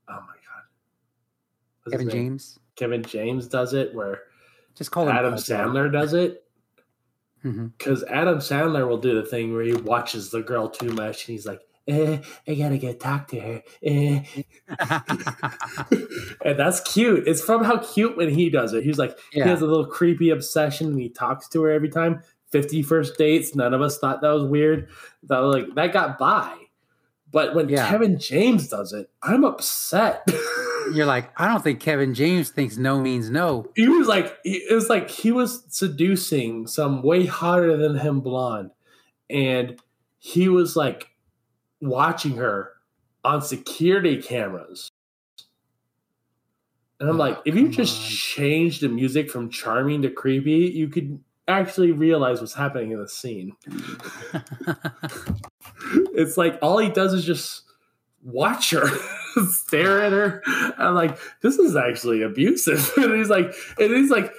[0.08, 0.62] oh my god,
[1.84, 2.10] What's Kevin?
[2.10, 2.58] James.
[2.76, 4.22] Kevin James does it, where
[4.74, 5.34] Just call Adam.
[5.34, 6.44] Sandler does it.
[7.44, 7.72] Mhm.
[7.76, 11.32] Because Adam Sandler will do the thing where he watches the girl too much and
[11.34, 13.62] he's like, eh, I gotta go talk to her.
[13.82, 14.22] Eh.
[16.44, 17.26] and that's cute.
[17.26, 18.84] It's from how cute when he does it.
[18.84, 19.44] He's like, Yeah.
[19.44, 22.22] he has a little creepy obsession and he talks to her every time.
[22.52, 23.54] 50 first dates.
[23.54, 24.88] None of us thought that was weird.
[25.24, 26.56] That like that got by.
[27.32, 27.88] But when Yeah.
[27.88, 30.26] Kevin James does it, I'm upset.
[30.92, 33.66] You're like, I don't think Kevin James thinks no means no.
[33.76, 38.70] he was like it was like he was seducing some way hotter than him blonde
[39.28, 39.78] and
[40.18, 41.08] he was like
[41.80, 42.72] watching her
[43.24, 44.90] on security cameras.
[46.98, 50.88] And i'm oh, like if you just change the music from charming to creepy you
[50.88, 53.56] could actually realize what's happening in the scene.
[56.12, 57.62] It's like all he does is just
[58.22, 58.86] watch her
[59.48, 60.42] stare at her.
[60.78, 62.92] I'm like this is actually abusive.
[62.96, 64.32] And he's like and he's like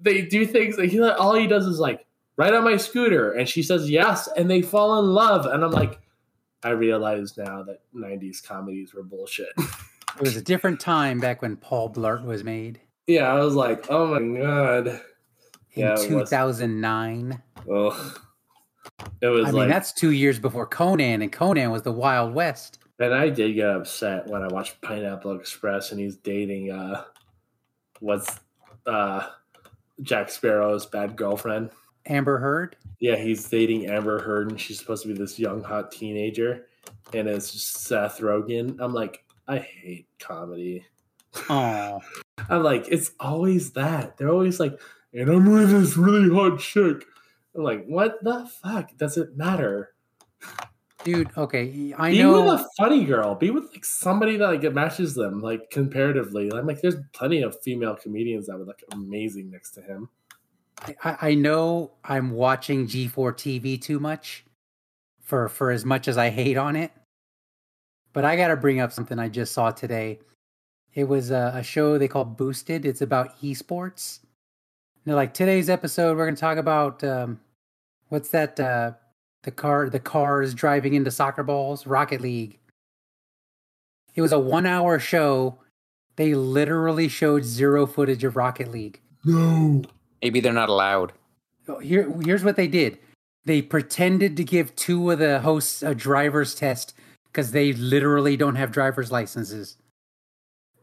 [0.00, 2.06] they do things like he, all he does is like
[2.36, 3.32] ride on my scooter.
[3.32, 5.46] And she says yes and they fall in love.
[5.46, 6.00] And i'm like
[6.66, 11.56] i realize now that 90s comedies were bullshit it was a different time back when
[11.56, 14.86] Paul Blart was made yeah i was like oh my god
[15.74, 17.42] in Yeah, 2009.
[17.68, 18.14] Oh.
[19.20, 22.32] it was I like mean, that's two years before Conan, and Conan was the Wild
[22.34, 22.78] West.
[22.98, 27.04] And I did get upset when I watched Pineapple Express and he's dating uh
[28.00, 28.40] what's
[28.86, 29.26] uh
[30.00, 31.70] Jack Sparrow's bad girlfriend.
[32.06, 32.76] Amber Heard.
[32.98, 36.66] Yeah, he's dating Amber Heard and she's supposed to be this young hot teenager
[37.12, 38.76] and it's Seth Rogen.
[38.80, 40.84] I'm like, I hate comedy.
[41.48, 42.00] Oh,
[42.48, 44.16] I'm like, it's always that.
[44.16, 44.78] They're always like,
[45.12, 47.04] and I'm with this really hot chick.
[47.54, 48.96] I'm like, what the fuck?
[48.96, 49.94] Does it matter?
[51.06, 51.30] dude.
[51.36, 52.42] Okay, I Be know.
[52.42, 53.34] with a funny girl.
[53.34, 56.50] Be with like somebody that like matches them, like comparatively.
[56.52, 60.08] I'm like, there's plenty of female comedians that would look amazing next to him.
[61.02, 64.44] I, I know I'm watching G4 TV too much
[65.22, 66.92] for for as much as I hate on it.
[68.12, 70.20] But I got to bring up something I just saw today.
[70.94, 72.86] It was a, a show they call Boosted.
[72.86, 74.20] It's about esports.
[75.04, 76.16] They're like today's episode.
[76.16, 77.40] We're going to talk about um,
[78.08, 78.58] what's that?
[78.58, 78.92] Uh,
[79.42, 81.86] the car, the cars driving into soccer balls.
[81.86, 82.58] Rocket League.
[84.14, 85.58] It was a one-hour show.
[86.16, 89.00] They literally showed zero footage of Rocket League.
[89.24, 89.82] No.
[90.22, 91.12] Maybe they're not allowed.
[91.68, 92.98] Oh, Here, here's what they did.
[93.44, 96.94] They pretended to give two of the hosts a driver's test
[97.26, 99.76] because they literally don't have driver's licenses.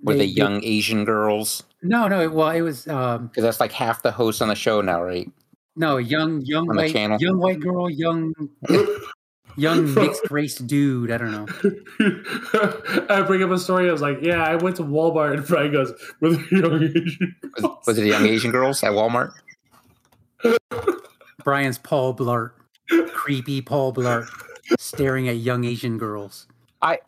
[0.02, 1.63] Were they, they- young Asian girls?
[1.82, 2.30] No, no.
[2.30, 5.30] Well, it was um, Because that's like half the hosts on the show now, right?
[5.76, 8.32] no young, young On white, young white girl, young,
[9.55, 11.11] young mixed race dude.
[11.11, 11.47] I don't know.
[13.09, 13.89] I bring up a story.
[13.89, 17.35] I was like, yeah, I went to Walmart and Brian goes, with a young Asian.
[17.61, 19.31] Was, was it young Asian girls at Walmart?
[21.43, 22.51] Brian's Paul Blart,
[23.13, 24.27] creepy Paul Blart,
[24.79, 26.47] staring at young Asian girls.
[26.81, 26.99] I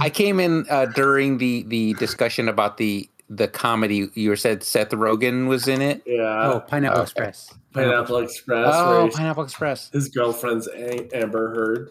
[0.00, 4.08] I came in uh, during the the discussion about the the comedy.
[4.14, 6.02] You said Seth Rogen was in it.
[6.06, 6.50] yeah.
[6.52, 7.04] oh, Pineapple okay.
[7.04, 7.54] Express.
[7.72, 8.74] Pineapple Express.
[8.74, 9.90] Oh, Pineapple Express.
[9.90, 11.90] his girlfriend's A- Amber Heard.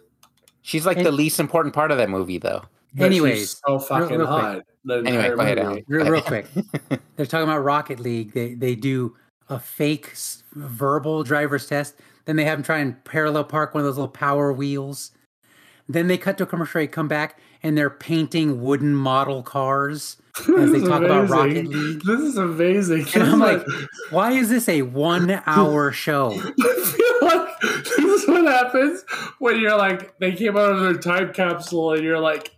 [0.61, 2.63] She's like And- the least important part of that movie, though.
[2.95, 4.41] But Anyways, so fucking real quick.
[4.41, 4.61] hot.
[4.89, 5.59] Anyway, go ahead.
[5.59, 5.83] Allen.
[5.87, 6.47] real, real quick.
[7.15, 8.31] They're talking about Rocket League.
[8.33, 9.15] They they do
[9.49, 10.13] a fake
[10.53, 11.95] verbal driver's test.
[12.25, 15.11] Then they have them try and parallel park one of those little power wheels.
[15.89, 16.79] Then they cut to a commercial.
[16.79, 20.17] They come back and they're painting wooden model cars
[20.57, 21.67] as they This is talk about Rocket.
[21.67, 22.01] League.
[22.03, 23.07] This is amazing.
[23.13, 26.31] And I'm like, is why is this a one hour show?
[26.31, 29.03] I feel like this is what happens
[29.39, 32.51] when you're like they came out of their time capsule and you're like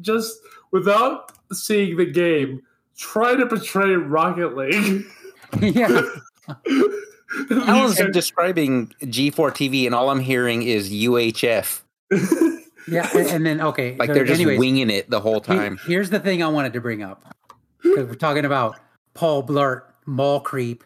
[0.00, 0.38] just
[0.70, 2.62] without seeing the game,
[2.96, 5.04] try to portray Rocket League.
[5.60, 6.02] yeah.
[7.50, 11.82] I was describing G4 TV, and all I'm hearing is UHF.
[12.90, 13.08] Yeah.
[13.14, 13.94] And, and then, okay.
[13.98, 15.78] Like so they're just anyways, winging it the whole he- time.
[15.86, 17.34] here's the thing I wanted to bring up.
[17.82, 18.76] Because we're talking about
[19.14, 20.82] Paul Blart, Mall Creep,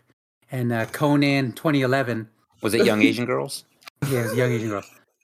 [0.50, 2.28] and uh, Conan 2011.
[2.62, 3.64] Was it young Asian girls?
[4.10, 4.82] Yeah, it was Young Asian Girl.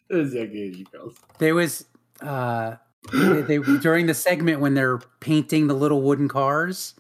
[0.09, 1.17] It was young Asian girls.
[1.39, 1.85] There was
[2.21, 2.77] uh,
[3.13, 6.95] they, they during the segment when they're painting the little wooden cars.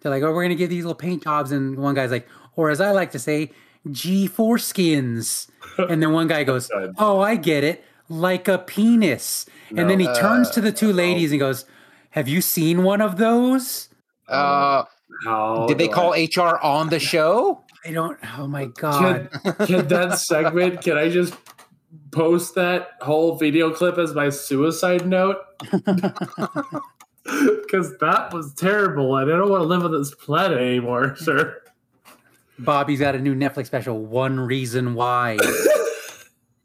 [0.00, 2.70] They're like, "Oh, we're gonna give these little paint jobs," and one guy's like, or
[2.70, 3.50] as I like to say,
[3.86, 5.48] G4 skins.
[5.76, 10.06] And then one guy goes, "Oh, I get it, like a penis." And then he
[10.06, 10.14] No.
[10.14, 10.92] turns to the two no.
[10.94, 11.64] ladies and goes,
[12.10, 13.88] "Have you seen one of those?"
[14.28, 14.84] Uh,
[15.24, 17.64] How did they call I- HR on the show?
[17.86, 18.18] I don't.
[18.36, 19.30] Oh my god!
[19.42, 20.82] Can, can that segment?
[20.82, 21.34] Can I just
[22.10, 25.38] post that whole video clip as my suicide note?
[27.24, 31.62] Because that was terrible, and I don't want to live on this planet anymore, sir.
[32.58, 33.98] Bobbie's got a new Netflix special.
[34.04, 35.36] One reason why.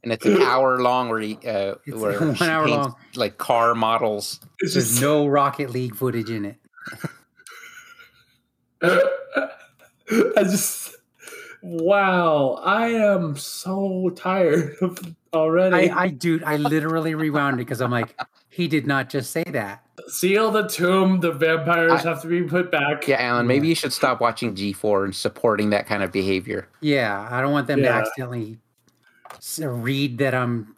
[0.05, 2.95] and it's an hour long where he uh, It's where one she hour paints, long.
[3.15, 4.39] like car models.
[4.61, 6.57] It's There's just no Rocket League footage in it.
[10.11, 10.95] I just
[11.61, 12.59] wow.
[12.63, 14.99] I am so tired of
[15.33, 15.89] already.
[15.89, 18.15] I, I dude, I literally rewound it because I'm like,
[18.49, 19.81] he did not just say that.
[20.07, 21.21] Seal the tomb.
[21.21, 23.07] The vampires I- have to be put back.
[23.07, 26.67] Yeah, Allen, maybe you should stop watching G4 and supporting that kind of behavior.
[26.81, 28.57] Yeah, I don't want them to accidentally s-
[29.59, 30.75] read that I'm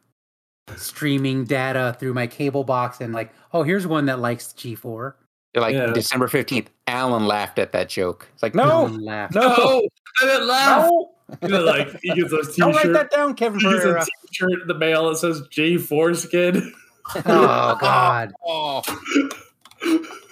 [0.75, 5.13] streaming data through my cable box and like, oh, here's one that likes G4.
[5.55, 5.87] Like Yeah.
[5.93, 8.27] December 15th, Allen laughed at that joke.
[8.33, 9.03] It's like, And no, then
[9.33, 9.87] no,
[10.21, 10.89] I didn't laugh.
[10.89, 11.09] no.
[11.41, 14.05] You know, like he gets a Don't write that down, Kevin He gets a Pereira.
[14.29, 16.73] t-shirt in the mail that says J Foreskin.
[17.25, 18.33] Oh God!
[18.45, 18.81] Oh,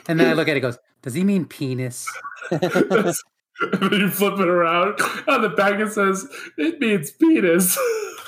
[0.09, 2.05] And then I look at it, it goes, does he mean penis?
[2.51, 4.99] and then you flip it around.
[5.29, 6.27] On the back it says
[6.57, 7.77] it means penis.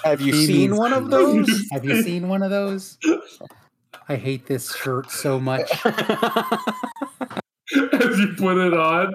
[0.09, 1.47] Have you He seen one of those?
[1.71, 2.97] Have you seen one of those?
[4.09, 5.69] I hate this shirt so much.
[5.85, 5.93] As
[8.19, 9.13] you put it on.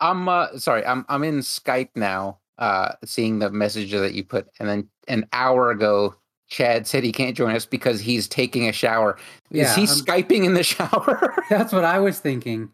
[0.00, 4.46] I'm uh, sorry, I'm I'm in Skype now, uh, seeing the message that you put,
[4.60, 6.14] and then an hour ago,
[6.48, 9.18] Chad said he can't join us because he's taking a shower.
[9.50, 11.34] Is Yeah, he I'm- skyping in the shower?
[11.50, 12.70] That's what I was thinking.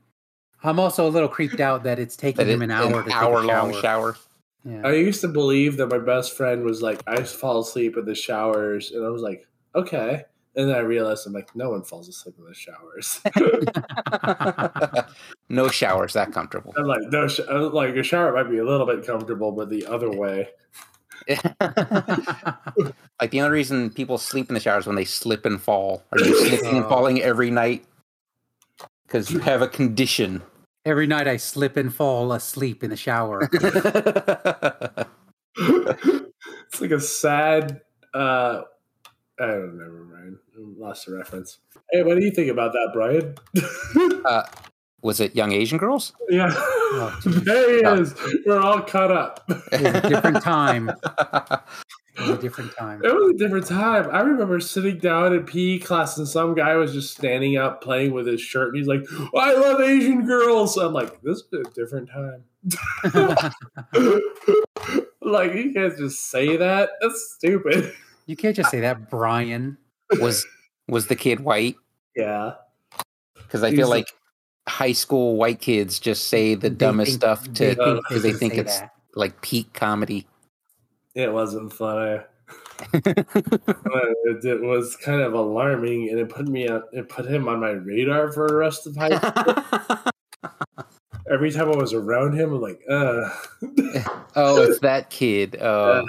[0.62, 3.12] I'm also a little creeped out that it's taking That him an hour to take
[3.12, 3.82] a hour long shower.
[3.82, 4.16] shower.
[4.64, 4.80] Yeah.
[4.86, 8.14] I used to believe that my best friend was like, I fall asleep in the
[8.14, 8.92] showers.
[8.92, 10.22] And I was like, okay.
[10.56, 13.20] And then I realized I'm like, no one falls asleep in the showers.
[15.48, 16.72] no showers that comfortable.
[16.78, 19.84] I'm like, no, sh- like a shower might be a little bit comfortable, but the
[19.86, 20.48] other way.
[23.20, 26.02] like the only reason people sleep in the showers when they slip and fall.
[26.12, 26.88] Are you slipping and Oh.
[26.88, 27.84] falling every night?
[29.06, 30.42] Because you have a condition.
[30.85, 33.49] Every night I slip and fall asleep in the shower.
[35.57, 37.80] it's like a sad.
[38.12, 38.62] uh
[39.41, 39.85] I don't know.
[39.85, 40.37] Never mind.
[40.57, 41.59] I lost the reference.
[41.91, 43.35] Hey, what do you think about that, Brian?
[45.03, 46.12] Was it Young Asian Girls?
[46.30, 46.51] yeah,
[46.97, 48.14] Oh, there he is.
[48.47, 49.45] We're all caught up.
[49.72, 50.91] It was a different time.
[52.16, 53.02] It was a different time.
[53.04, 54.08] It was a different time.
[54.12, 58.12] I remember sitting down in PE class and some guy was just standing up playing
[58.12, 59.02] with his shirt and he's like,
[59.36, 60.76] I love Asian girls.
[60.76, 62.44] I'm like, this is a different time.
[65.22, 66.90] like, you can't just say that.
[67.00, 67.92] That's stupid.
[68.26, 69.76] You can't just say that, Brian.
[70.20, 70.46] was
[70.88, 71.76] was the kid white?
[72.16, 72.54] Yeah.
[73.34, 74.08] Because I He's feel like
[74.68, 78.08] high school white kids just say the They dumbest think- stuff they to uh, think
[78.08, 78.92] because they think it's that.
[79.14, 80.26] like peak comedy.
[81.14, 82.20] It wasn't funny.
[82.92, 87.60] it, it was kind of alarming and it put me on, it put him on
[87.60, 90.12] my radar for the rest of high school.
[91.30, 93.30] Every time I was around him, I'm like, uh.
[94.36, 95.56] oh, it's that kid.
[95.60, 96.06] Oh.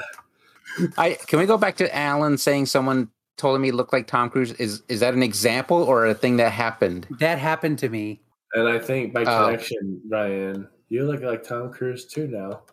[0.97, 4.29] I can we go back to Allen saying someone told him he looked like Tom
[4.29, 4.51] Cruise?
[4.53, 7.07] Is is that an example or a thing that happened?
[7.19, 8.19] That happened to me.
[8.53, 9.45] And I think by Oh.
[9.45, 12.63] connection, Ryan, you look like Tom Cruise too now.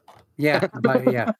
[0.42, 1.32] Yeah, by, yeah.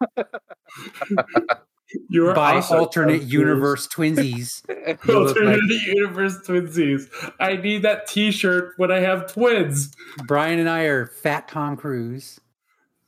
[2.09, 4.63] You're by also Tom alternate universe twinsies.
[5.15, 7.11] Alternate like- universe twinsies.
[7.39, 9.93] I need that T-shirt when I have twins.
[10.27, 12.41] Brian and I are fat Tom Cruise,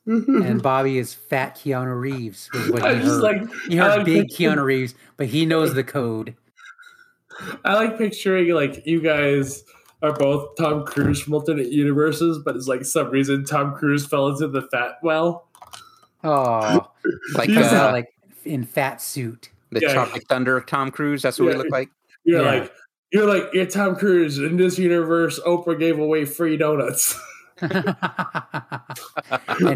[0.06, 2.50] and Bobbie is fat Keanu Reeves.
[2.52, 3.22] Was what he I just heard.
[3.22, 6.34] like he I heard like big picturing- Keanu Reeves, but he knows the code.
[7.64, 9.64] I like picturing like you guys
[10.02, 14.28] are both Tom Cruise from alternate universes, but it's like some reason Tom Cruise fell
[14.28, 15.43] into the fat well.
[16.24, 16.86] Oh,
[17.34, 18.08] Like He's he's uh, not like
[18.44, 19.50] in fat suit.
[19.70, 19.92] the Yeah.
[19.92, 21.22] Tropic Thunder of Tom Cruise.
[21.22, 21.52] That's what Yeah.
[21.52, 21.88] we look like.
[22.24, 22.50] You're Yeah.
[22.60, 22.72] like
[23.12, 25.38] you're like you're Tom Cruise in this universe.
[25.46, 27.18] Oprah gave away free donuts.
[27.60, 27.94] and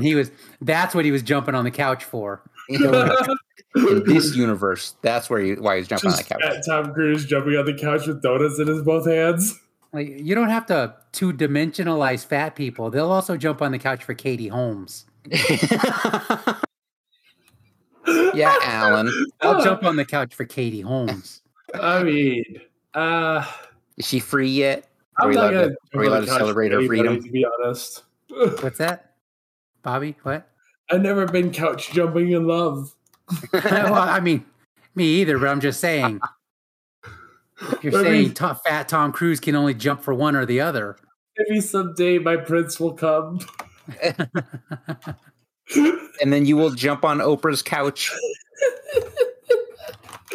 [0.02, 0.30] he was
[0.62, 2.42] that's what he was jumping on the couch for.
[2.70, 6.42] In this universe, that's where he, why he's jumping on the couch.
[6.66, 9.58] Tom Cruise jumping on the couch with donuts in his both hands.
[9.92, 12.90] Like you don't have to two dimensionalize fat people.
[12.90, 15.06] They'll also jump on the couch for Katie Holmes.
[18.34, 19.10] yeah, Allen.
[19.40, 21.42] I'll jump on the couch for Katie Holmes.
[21.74, 22.44] I mean,
[22.94, 23.44] uh,
[23.96, 24.88] Is she free yet?
[25.18, 27.22] Are I'm we not allowed gonna to, are we allowed to celebrate her freedom?
[27.22, 29.14] To be honest, What's that?
[29.82, 30.16] Bobbie?
[30.22, 30.48] What?
[30.90, 32.94] I've never been couch jumping in love.
[33.52, 34.44] well, I mean,
[34.94, 36.20] me either, but I'm just saying.
[37.72, 40.46] If you're I saying mean- to- fat Tom Cruise can only jump for one or
[40.46, 40.96] the other.
[41.36, 43.40] Maybe someday my prince will come.
[46.22, 48.10] And then you will jump on Oprah's couch.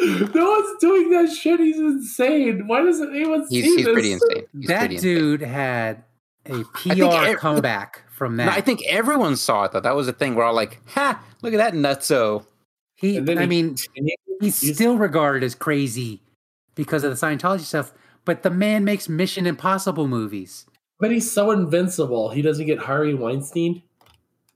[0.00, 1.60] no one's doing that shit.
[1.60, 2.66] He's insane.
[2.66, 3.92] Why doesn't anyone He's, see he's this?
[3.92, 4.44] pretty insane.
[4.58, 5.14] He's that pretty insane.
[5.14, 6.04] dude had
[6.46, 8.46] a think PR ev- comeback from that.
[8.46, 9.80] No, I think everyone saw it though.
[9.80, 10.34] That was a thing.
[10.36, 11.20] We're all like, "Ha!
[11.42, 12.44] Look at that nutso."
[12.96, 16.22] He, I he mean, continued- he's he's- still regarded as crazy
[16.76, 17.92] because of the Scientology stuff.
[18.24, 20.64] But the man makes Mission Impossible movies.
[21.04, 22.30] But he's so invincible.
[22.30, 23.82] He doesn't get Harvey Weinstein.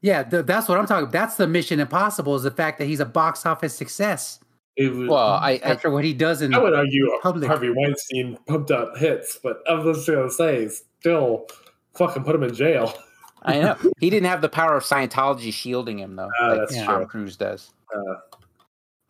[0.01, 1.03] Yeah, th- that's what I'm talking.
[1.03, 1.13] About.
[1.13, 4.41] That's the Mission Impossible is the fact that he's a box office success
[4.77, 6.55] It was, Well, I, I after what he does in.
[6.55, 7.47] I would argue Public.
[7.49, 10.69] Harvey Weinstein pumped out hits, but I'm just gonna say,
[11.01, 11.49] still,
[11.95, 12.95] fucking put him in jail.
[13.43, 16.77] I know he didn't have the power of Scientology shielding him though, Ah, like that's
[16.77, 17.07] Tom true.
[17.07, 17.73] Cruise does.
[17.95, 18.15] Uh,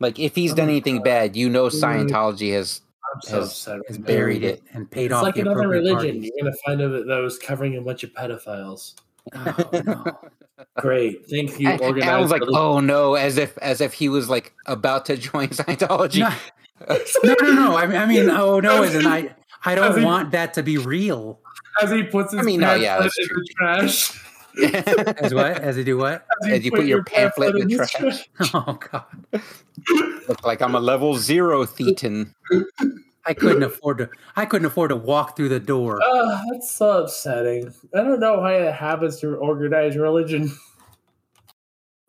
[0.01, 1.81] Like if he's done anything bad, you know Mm.
[2.09, 2.81] Scientology has
[3.13, 3.79] I'm so Has- upset.
[3.87, 5.19] has buried it and paid It's off.
[5.21, 5.95] It's like the another religion.
[5.95, 6.31] parties.
[6.35, 8.95] You're gonna find out that was covering a bunch of pedophiles.
[9.33, 10.19] Oh, no.
[10.79, 11.69] Great, thank you.
[11.69, 12.61] And Allen's Organized like, religion.
[12.61, 16.19] oh no, as if as if he was like about to join Scientology.
[16.19, 17.77] No, no, no, no.
[17.77, 19.33] I mean, I mean, oh no, As isn't I?
[19.65, 21.39] I don't he- want that to be real.
[21.81, 24.25] as he puts his I mean, no, yeah, that's in the trash.
[25.21, 25.59] As what?
[25.59, 26.25] As I do what?
[26.43, 28.29] As, As you put your pamphlet in the his trash.
[28.53, 29.05] Oh god,
[30.27, 32.33] Look like I'm a level zero thetan.
[33.25, 34.09] I couldn't afford to.
[34.35, 35.99] I couldn't afford to walk through the door.
[36.03, 37.73] Oh, that's so upsetting.
[37.93, 40.51] I don't know why it happens to organized religion.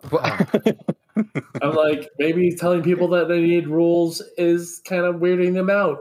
[0.12, 5.98] I'm like, maybe telling people that they need rules is kind of weirding them out.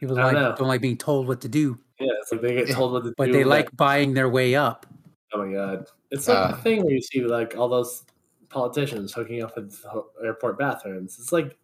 [0.00, 0.54] People I like know.
[0.56, 3.14] don't like being told what to do, Yeah, it's like they get told what to
[3.16, 3.32] but do.
[3.32, 4.86] they like buying their way up.
[5.32, 6.50] oh my god, it's like Uh.
[6.52, 8.04] the thing where you see like all those
[8.48, 11.18] politicians hooking up with ho- airport bathrooms.
[11.18, 11.56] It's like,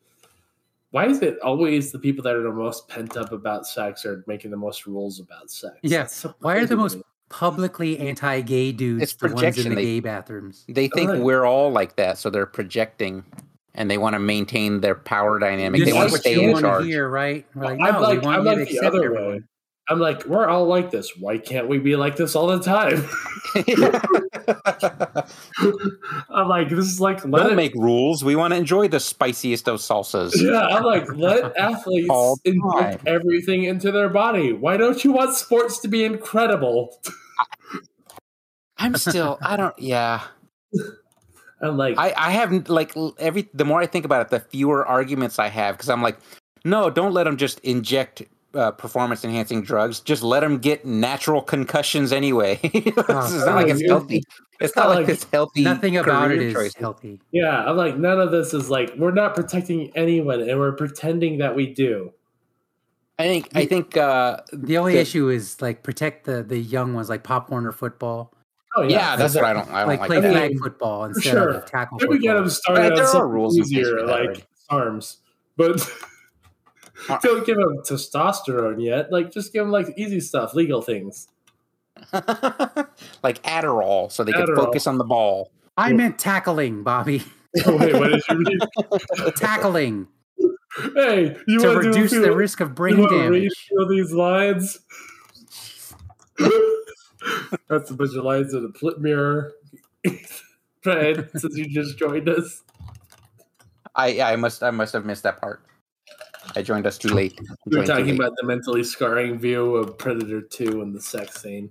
[0.91, 4.22] why is it always the people that are the most pent up about sex are
[4.26, 5.76] making the most rules about sex?
[5.82, 6.99] Yeah, so why are the most.
[7.30, 10.64] Publicly anti-gay dudes, It's the ones in the They- gay bathrooms.
[10.68, 11.20] They think Right.
[11.20, 13.24] we're all like that, so they're projecting,
[13.74, 15.80] and they want to maintain their power dynamic.
[15.80, 16.85] This they want to what stay in charge.
[16.85, 17.45] hear, right?
[17.55, 19.28] We're like, I'm no, like, want I'm like to the accept other everyone.
[19.32, 19.43] way.
[19.89, 21.14] I'm like, we're all like this.
[21.18, 23.07] Why can't we be like this all the time?
[26.30, 28.24] I'm like, this is like let don't it, make rules.
[28.24, 30.41] We want to enjoy the spiciest of salsas.
[30.41, 30.66] yeah.
[30.66, 34.55] I'm like, let athletes inject everything into their body.
[34.55, 36.99] Why don't you want sports to be incredible?
[38.78, 39.39] I'm still.
[39.43, 39.78] I don't.
[39.78, 40.22] Yeah.
[41.61, 44.85] I'm like, I, I have like every the more I think about it, the fewer
[44.85, 46.18] arguments I have because I'm like,
[46.64, 48.22] no, don't let them just inject
[48.55, 50.01] uh, performance enhancing drugs.
[50.01, 52.59] Just let them get natural concussions anyway.
[52.65, 54.23] it's not like it's healthy.
[54.61, 55.63] It's not like like- it's healthy.
[55.63, 56.75] Nothing about it career choices.
[56.77, 57.21] healthy.
[57.33, 57.65] yeah.
[57.65, 61.55] I'm like, none of this is like we're not protecting anyone, and we're pretending that
[61.57, 62.13] we do.
[63.19, 66.95] I think I think uh, The only The- issue is like protect the the young
[66.95, 68.33] ones, like popcorn or football,
[68.77, 70.09] Oh yeah, that's what I don't I don't like like.
[70.09, 70.33] play that.
[70.33, 71.49] flag mean, football instead sure.
[71.51, 74.45] of tackle Maybe get them started on there are rules easier, for like already.
[74.69, 75.19] arms,
[75.57, 75.89] but
[77.22, 79.12] don't give him testosterone yet.
[79.12, 81.28] Like, just give him like easy stuff, legal things.
[82.12, 85.51] like Adderall, so they can focus on the ball.
[85.76, 87.22] I meant tackling, Bobbie.
[87.66, 88.59] Oh, wait, what did you mean?
[89.36, 90.09] tackling
[90.95, 93.68] hey, you to want to reduce do the risk of brain you wanna read damage.
[93.68, 94.78] through these lines?
[97.68, 99.53] That's a bunch of lines in a flip mirror.
[100.82, 102.62] Fred, since you just joined us.
[103.95, 105.64] I I must I must have missed that part.
[106.57, 107.39] I joined us too late.
[107.67, 108.21] We're Joined too talking late.
[108.21, 111.71] about the mentally scarring view of Predator 2 and the sex scene.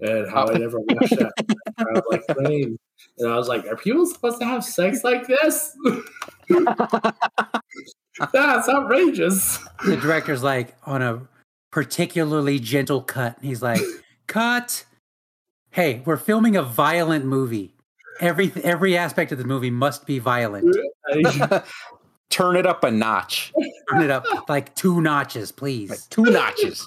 [0.00, 0.54] And how Oh.
[0.54, 1.32] I never watched that.
[1.78, 2.78] I was like, Rain.
[3.18, 5.74] And I was like, are people supposed to have sex like this?
[8.32, 9.58] That's outrageous.
[9.84, 11.22] The director's like on a
[11.70, 13.36] particularly gentle cut.
[13.42, 13.80] He's like,
[14.26, 14.84] "Cut!
[15.70, 17.74] Hey, we're filming a violent movie.
[18.20, 20.74] Every every aspect of the movie must be violent.
[21.10, 21.62] I-
[22.36, 23.50] Turn it up a notch,
[23.88, 25.88] Turn it up like two notches, please.
[25.88, 26.86] like two notches.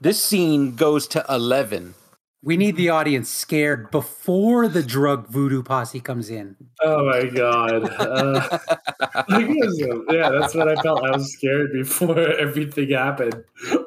[0.00, 1.92] This scene goes to eleven.
[2.40, 6.54] We need the audience scared before the drug voodoo posse comes in.
[6.84, 7.82] oh my God.
[7.98, 8.40] Uh,
[9.28, 11.04] guess, yeah, that's what I felt.
[11.04, 13.42] I was scared before everything happened.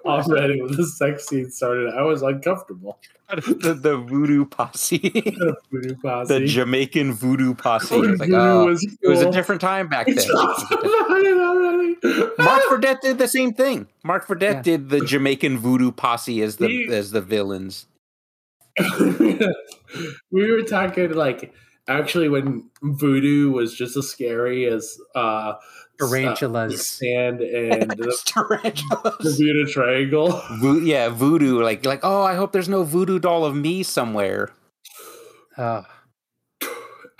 [0.06, 3.00] Already when the sex scene started, I was uncomfortable.
[3.30, 6.34] the, the voodoo posse, The voodoo posse.
[6.40, 7.96] the Jamaican voodoo posse.
[7.96, 10.18] It was like, Voodoo oh, was it was a different time back then.
[10.18, 12.38] talked about it.
[12.38, 13.88] Marked for Death did the same thing.
[14.04, 14.62] Marked for Death Yeah.
[14.78, 17.88] did the Jamaican voodoo posse as the He- as the villains.
[20.32, 21.54] we were talking like
[21.88, 25.54] actually when voodoo was just as scary as uh
[26.00, 26.88] Tarantulas.
[26.90, 29.38] sand and the Tarantulas.
[29.38, 30.42] Bermuda Triangle.
[30.60, 31.62] Vo- yeah, voodoo.
[31.62, 34.50] Like like oh, I hope there's no voodoo doll of me somewhere.
[35.58, 35.84] Uh,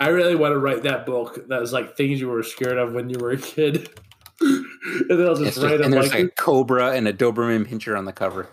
[0.00, 2.92] I really want to write that book that was like things you were scared of
[2.92, 3.88] when you were a kid.
[4.40, 4.64] and
[5.08, 7.12] then I'll It's just just- write and them there's like, like a cobra and a
[7.12, 8.48] Doberman pinscher on the cover.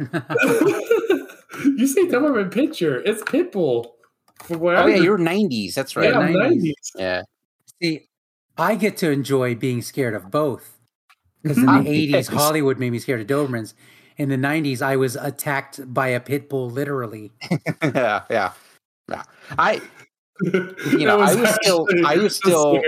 [1.79, 3.01] You say Doberman picture.
[3.05, 3.87] It's Pitbull.
[4.43, 5.73] From where Oh I'm yeah, you're '90s.
[5.73, 6.09] That's right.
[6.09, 6.61] yeah, 90s.
[6.61, 6.73] 90s.
[6.95, 7.21] Yeah.
[7.81, 8.07] See,
[8.57, 10.77] I get to enjoy being scared of both.
[11.43, 12.27] Because in Ah, the 80s.
[12.29, 13.73] Hollywood made me scared of Dobermans.
[14.17, 17.31] In the 90s, I was attacked by a pit bull, literally.
[17.81, 18.51] yeah, yeah,
[19.09, 19.23] yeah.
[19.57, 19.81] I
[20.41, 22.81] you know, I was still- I was still-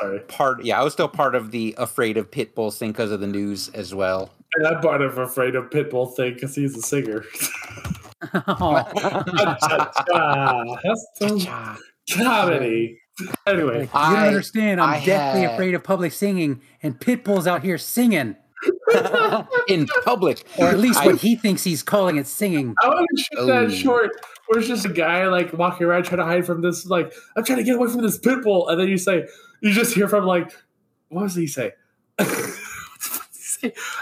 [0.00, 0.20] sorry.
[0.26, 0.64] part.
[0.64, 3.26] Yeah, I was still part of the afraid of pit bulls thing because of the
[3.28, 4.30] news as well.
[4.56, 7.24] And I'm part of afraid of Pitbull thing because he's a singer.
[8.46, 10.76] Oh, Cha-cha-cha.
[10.82, 11.40] That's some
[12.16, 12.98] comedy.
[13.46, 14.80] Anyway, like, you I- don't understand.
[14.80, 18.36] I'm I deathly had- afraid of public singing, and pit bulls out here singing,
[19.68, 20.44] in public.
[20.58, 22.74] or at least I- what he thinks he's calling it singing.
[22.82, 23.46] I want to shoot Oh.
[23.46, 24.10] that short
[24.48, 27.44] where it's just a guy like walking around trying to hide from this, like, I'm
[27.44, 28.68] trying to get away from this pit bull.
[28.68, 29.26] And then you say,
[29.62, 30.52] you just hear from like,
[31.08, 31.72] what does he say?
[32.16, 33.53] what the fuck does he say?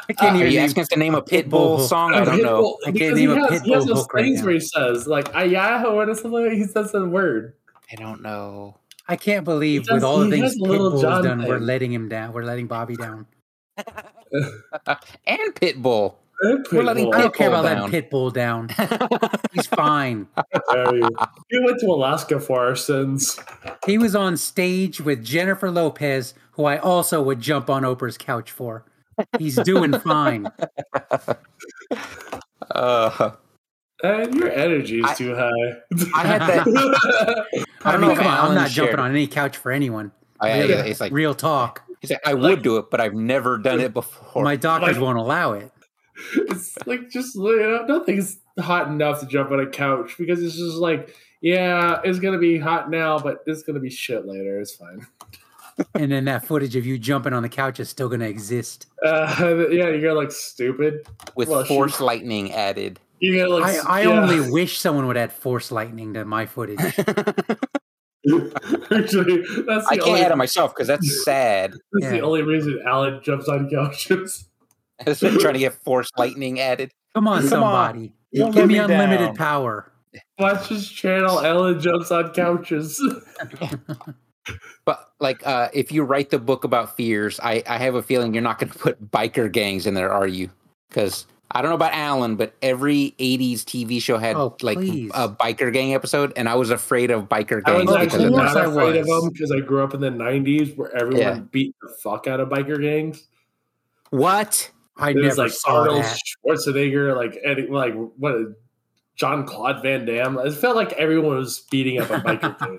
[0.09, 0.65] I can't Uh, Are even you name.
[0.65, 1.89] asking us to name a pit bull Pitbull.
[1.89, 2.15] song?
[2.15, 2.61] I don't pit know.
[2.63, 4.23] bull- I can't because name he a has, pit He has bull those hook right
[4.25, 4.45] things now.
[4.47, 6.33] where he says, like, ayaho or something.
[6.33, 7.55] like- He says a word.
[7.91, 8.77] I don't know.
[9.09, 11.59] I can't believe does- with all the things has a little Pitbull's John done, we're
[11.59, 12.33] letting him down.
[12.33, 13.27] We're letting Bobbie down.
[15.27, 16.19] And pit bull.
[16.41, 17.15] And We're letting Pitbull.
[17.15, 17.91] I don't care about down.
[17.91, 18.69] letting Pitbull down.
[19.53, 20.27] He's fine.
[20.71, 21.09] Tell you.
[21.51, 23.39] We went to Alaska for our sins.
[23.87, 28.51] He was on stage with Jennifer Lopez, who I also would jump on Oprah's couch
[28.51, 28.85] for.
[29.39, 30.47] He's doing fine.
[32.71, 33.33] Uh,
[34.03, 35.51] And your energy is I- too high.
[36.15, 36.67] I had that.
[36.67, 40.11] I, I don't mean, come on, I'm Allen not jumping on any couch for anyone.
[40.41, 41.83] I, Really, it's like real talk.
[42.01, 44.43] he's like, I would do it, but I've never done it before.
[44.43, 45.71] My doctors Like- won't allow it.
[46.35, 50.57] it's like just you know, nothing's hot enough to jump on a couch because it's
[50.57, 54.61] just like, yeah, it's gonna be hot now, but it's gonna be shit later.
[54.61, 55.07] It's fine.
[55.95, 58.87] And then that footage of you jumping on the couch is still going to exist.
[59.05, 59.35] Uh,
[59.71, 61.07] yeah, you're gonna look stupid.
[61.35, 62.05] with Well, force shoot.
[62.05, 63.01] lightning added.
[63.21, 63.65] You're gonna look.
[63.65, 64.09] I, I yeah.
[64.09, 66.79] only wish someone would add force lightning to my footage.
[68.91, 70.21] Actually, that's the I can't only.
[70.23, 71.73] add it myself because that's sad.
[71.73, 72.11] That's Yeah.
[72.11, 74.49] the only reason Allen jumps on couches.
[75.05, 76.93] I was trying to get force lightning added.
[77.15, 78.13] Come on, Come somebody.
[78.35, 79.37] Don't Give me me unlimited down.
[79.37, 79.93] power.
[80.39, 81.41] Watch his channel.
[81.45, 83.01] Allen jumps on couches.
[84.85, 88.35] But like, uh, if you write the book about fears, I, I have a feeling
[88.35, 90.51] you're not going to put biker gangs in there, are you?
[90.89, 95.29] Because I don't know about Allen, but every '80s TV show had Oh, like a
[95.29, 97.67] biker gang episode, and I was afraid of biker gangs.
[97.67, 98.63] I gangs was of because actually of course that.
[98.63, 101.41] not afraid of them because I grew up in the '90s where everyone Yeah.
[101.51, 103.27] beat the fuck out of biker gangs.
[104.11, 104.71] What?
[104.97, 106.19] I It never was like saw Arnold that.
[106.47, 108.35] Schwarzenegger, like Eddie, like what?
[109.23, 110.37] Jean-Claude Van Damme.
[110.41, 112.77] It felt like everyone was beating up a biker gang.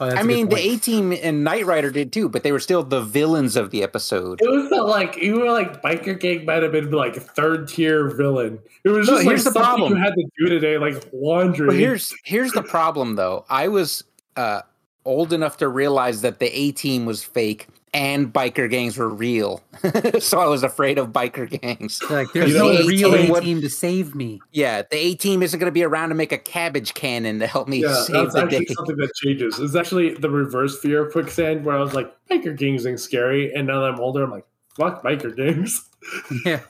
[0.00, 0.56] Oh, that's I a mean, the.
[0.58, 3.84] A Team and Knight Rider did too, but they were still the villains of the
[3.84, 4.40] episode.
[4.42, 8.08] It was like you were like biker gang might have been like a third tier
[8.08, 8.58] villain.
[8.82, 9.92] It was No, just like here's the problem.
[9.92, 11.68] you had to do today, like laundry.
[11.68, 13.44] But here's here's the problem though.
[13.48, 14.02] I was
[14.36, 14.62] uh,
[15.04, 19.62] old enough to realize that the A team was fake and biker gangs were real,
[20.18, 22.02] so I was afraid of biker gangs.
[22.10, 24.40] like there's You no it's real A team to save me.
[24.52, 27.46] Yeah, the A team isn't going to be around to make a cabbage cannon to
[27.46, 28.74] help me yeah, save that's the actually day.
[28.74, 29.58] something that changes.
[29.60, 33.54] It's actually the reverse fear of quicksand, where I was like, biker gangs ain't scary,
[33.54, 35.88] and now that I'm older, I'm like, fuck biker gangs.
[36.44, 36.60] Yeah,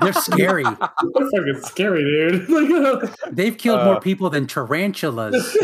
[0.00, 0.62] they're scary.
[0.62, 2.48] They're fucking scary, dude.
[2.48, 5.56] Like, They've killed Uh, more people than tarantulas.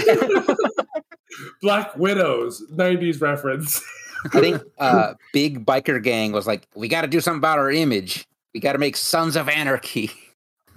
[1.62, 3.80] Black Widows, '90s reference.
[4.34, 7.70] I think uh, big biker gang was like, we got to do something about our
[7.70, 8.26] image.
[8.54, 10.10] We got to make Sons of Anarchy.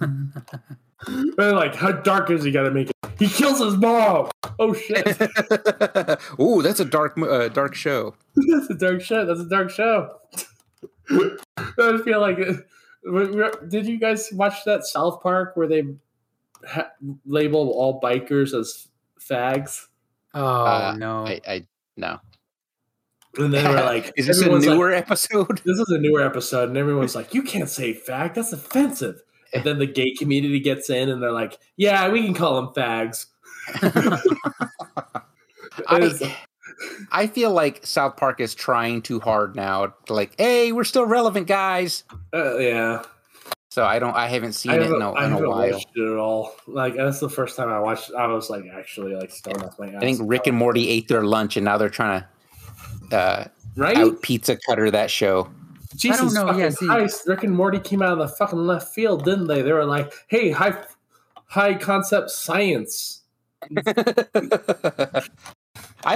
[1.36, 2.96] They're like, how dark is he got to make it?
[3.18, 4.30] He kills his mom.
[4.58, 5.06] Oh shit,
[6.40, 8.14] Ooh, that's a dark uh, dark show.
[8.36, 9.24] that's a dark show.
[9.24, 10.18] That's a dark show.
[11.10, 12.38] I feel like.
[12.38, 12.66] it-
[13.02, 15.84] we- we- Did you guys watch that South Park where they
[16.68, 16.90] ha-
[17.24, 18.88] label all bikers as
[19.18, 19.86] fags?
[20.34, 21.26] Oh Uh, no!
[21.26, 22.20] I, I no.
[23.40, 25.58] And then they were like, Is this a everyone's like, newer episode?
[25.64, 28.34] this is a newer episode, and everyone's like, "You can't say fag.
[28.34, 29.22] That's offensive."
[29.52, 32.74] And then the gay community gets in, and they're like, "Yeah, we can call them
[32.74, 33.26] fags."
[35.88, 36.34] I,
[37.12, 39.94] I feel like South Park is trying too hard now.
[40.08, 42.04] Like, hey, we're still relevant, guys.
[42.34, 43.02] uh, yeah,
[43.70, 44.14] So I don't.
[44.16, 45.70] I haven't seen I it haven't, in a, I in a while.
[45.72, 46.54] watched it at all.
[46.66, 48.12] Like that's the first time I watched.
[48.16, 49.94] I was like actually like stoned off my ass.
[49.96, 52.28] I think Rick and Morty ate their lunch, and now they're trying to
[53.12, 53.44] uh,
[53.76, 53.96] right.
[53.96, 55.48] out pizza cutter that show.
[55.96, 57.26] Jesus I don't know, fucking yeah, see- Christ.
[57.26, 59.62] Rick and Morty came out of the fucking left field, didn't they?
[59.62, 60.76] They were like, "Hey, high,
[61.46, 63.22] high concept science."
[63.76, 65.24] I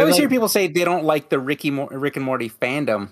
[0.01, 3.11] always like- hear people say they don't like the Ricky Mor- Rick and Morty fandom.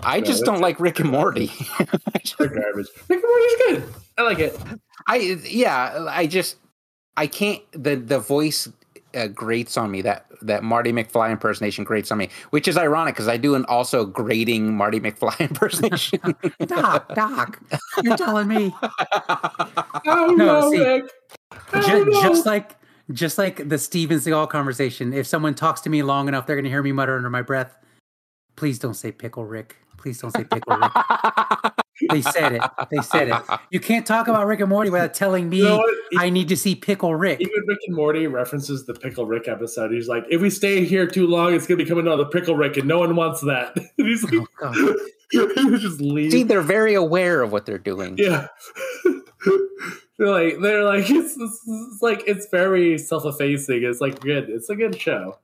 [0.00, 1.46] I No, just don't like Rick and Morty.
[2.38, 2.88] They're garbage.
[3.08, 3.94] Rick and Morty's good.
[4.18, 4.58] I like it.
[5.06, 5.16] I
[5.48, 6.56] yeah, I just
[7.16, 8.68] I can't the the voice
[9.14, 10.02] uh, grates on me.
[10.02, 13.64] That that Marty McFly impersonation grates on me, which is ironic because I do an
[13.66, 16.20] also grating Marty McFly impersonation.
[16.66, 17.60] Doc, Doc,
[18.02, 18.74] you're telling me.
[20.04, 21.10] Oh No, no, see, Rick.
[21.72, 22.22] Oh, Ju- no.
[22.22, 22.76] just like
[23.12, 25.12] just like the Steven Seagal conversation.
[25.12, 27.42] If someone talks to me long enough, they're going to hear me mutter under my
[27.42, 27.76] breath,
[28.56, 29.76] "Please don't say pickle Rick.
[30.02, 30.92] Please don't say pickle Rick."
[32.10, 32.62] they said it.
[32.90, 33.42] They said it.
[33.70, 35.92] You can't talk about Rick and Morty without telling me You know?
[36.18, 37.40] I need to see pickle Rick.
[37.40, 39.92] Even Rick and Morty references the Pickle Rick episode.
[39.92, 42.88] He's like, if we stay here too long, it's gonna become another Pickle Rick, and
[42.88, 43.76] no one wants that.
[43.98, 44.96] And he's like, Oh,
[45.30, 46.32] he just leave.
[46.32, 48.16] See, they're very aware of what they're doing.
[48.18, 48.48] Yeah.
[50.18, 53.82] they're like they're like it's, it's, it's like it's very self-effacing.
[53.82, 54.50] It's like good.
[54.50, 55.38] It's a good show.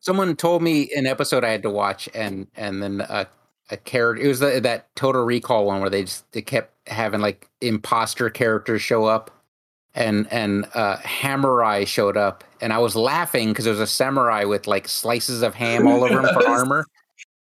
[0.00, 3.26] Someone told me an episode I had to watch, and and then a,
[3.70, 4.24] a character.
[4.24, 8.30] It was the, that Total Recall one where they just they kept having like imposter
[8.30, 9.30] characters show up,
[9.94, 14.44] and and uh, Hamurai showed up, and I was laughing because there was a samurai
[14.44, 16.84] with like slices of ham all over him for armor.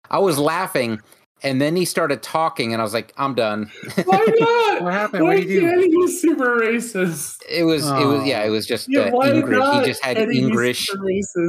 [0.10, 1.00] I was laughing,
[1.44, 3.72] and then he started talking, and I was like, I'm done.
[4.06, 4.52] Why not?
[4.82, 5.24] What happened?
[5.24, 5.80] Why What did he do?
[5.80, 7.38] he be super racist?
[7.50, 8.48] It was it was yeah, Oh.
[8.48, 9.74] it was just Yeah, uh, English.
[9.80, 10.86] He just had be English.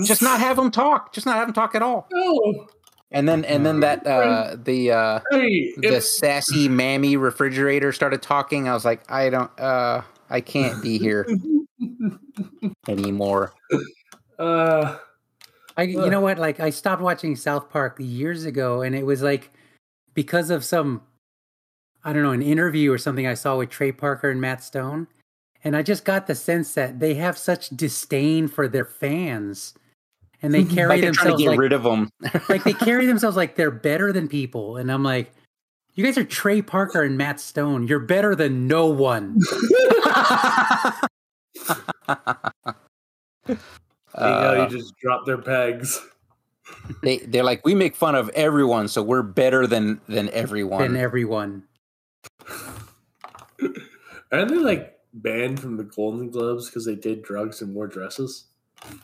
[0.04, 1.12] Just not have him talk.
[1.12, 2.06] Just not have him talk at all.
[2.12, 2.66] No.
[3.12, 8.20] And then and then that uh the uh Hey, the if, sassy mammy refrigerator started
[8.20, 8.68] talking.
[8.68, 11.26] I was like, I don't uh I can't be here
[12.88, 13.52] anymore.
[14.38, 14.96] uh,
[15.76, 16.38] I, you know what?
[16.38, 19.50] Like, I stopped watching South Park years ago, and it was like
[20.14, 21.02] because of some,
[22.02, 25.08] I don't know, an interview or something I saw with Trey Parker and Matt Stone,
[25.62, 29.74] and I just got the sense that they have such disdain for their fans,
[30.42, 32.10] and they carry Like they're trying to themselves get like, rid of them.
[32.48, 35.32] like they carry themselves like they're better than people, and I'm like,
[35.94, 37.88] you guys are Trey Parker and Matt Stone.
[37.88, 39.38] You're better than no one.
[39.68, 39.74] you
[43.48, 43.54] know,
[44.14, 46.00] Uh, you just drop their pegs.
[47.02, 50.82] they they're like, we make fun of everyone, so we're better than than everyone.
[50.82, 51.64] Than everyone.
[54.32, 58.46] Aren't they like banned from the Golden Globes because they did drugs and wore dresses?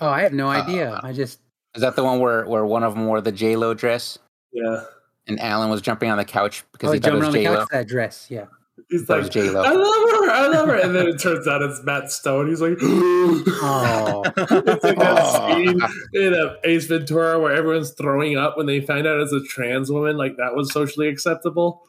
[0.01, 0.93] Oh, I have no idea.
[0.93, 1.41] Uh, I just
[1.75, 4.19] Is that the one where where one of them wore the J Lo dress
[4.53, 4.85] Yeah.
[5.27, 7.43] and Allen was jumping on the couch because oh, he thought it was on the
[7.45, 7.57] J Lo?
[7.59, 8.27] couch that dress.
[8.31, 8.47] Yeah.
[8.91, 9.63] He's That like, J-Lo.
[9.63, 10.75] I love her, I love her.
[10.77, 12.49] And then it turns out it's Matt Stone.
[12.49, 14.23] He's like, Oh.
[14.37, 15.55] it's like that Oh.
[15.55, 15.81] scene
[16.15, 19.91] in uh, Ace Ventura where everyone's throwing up when they find out it's a trans
[19.91, 20.17] woman.
[20.17, 21.87] Like that was socially acceptable.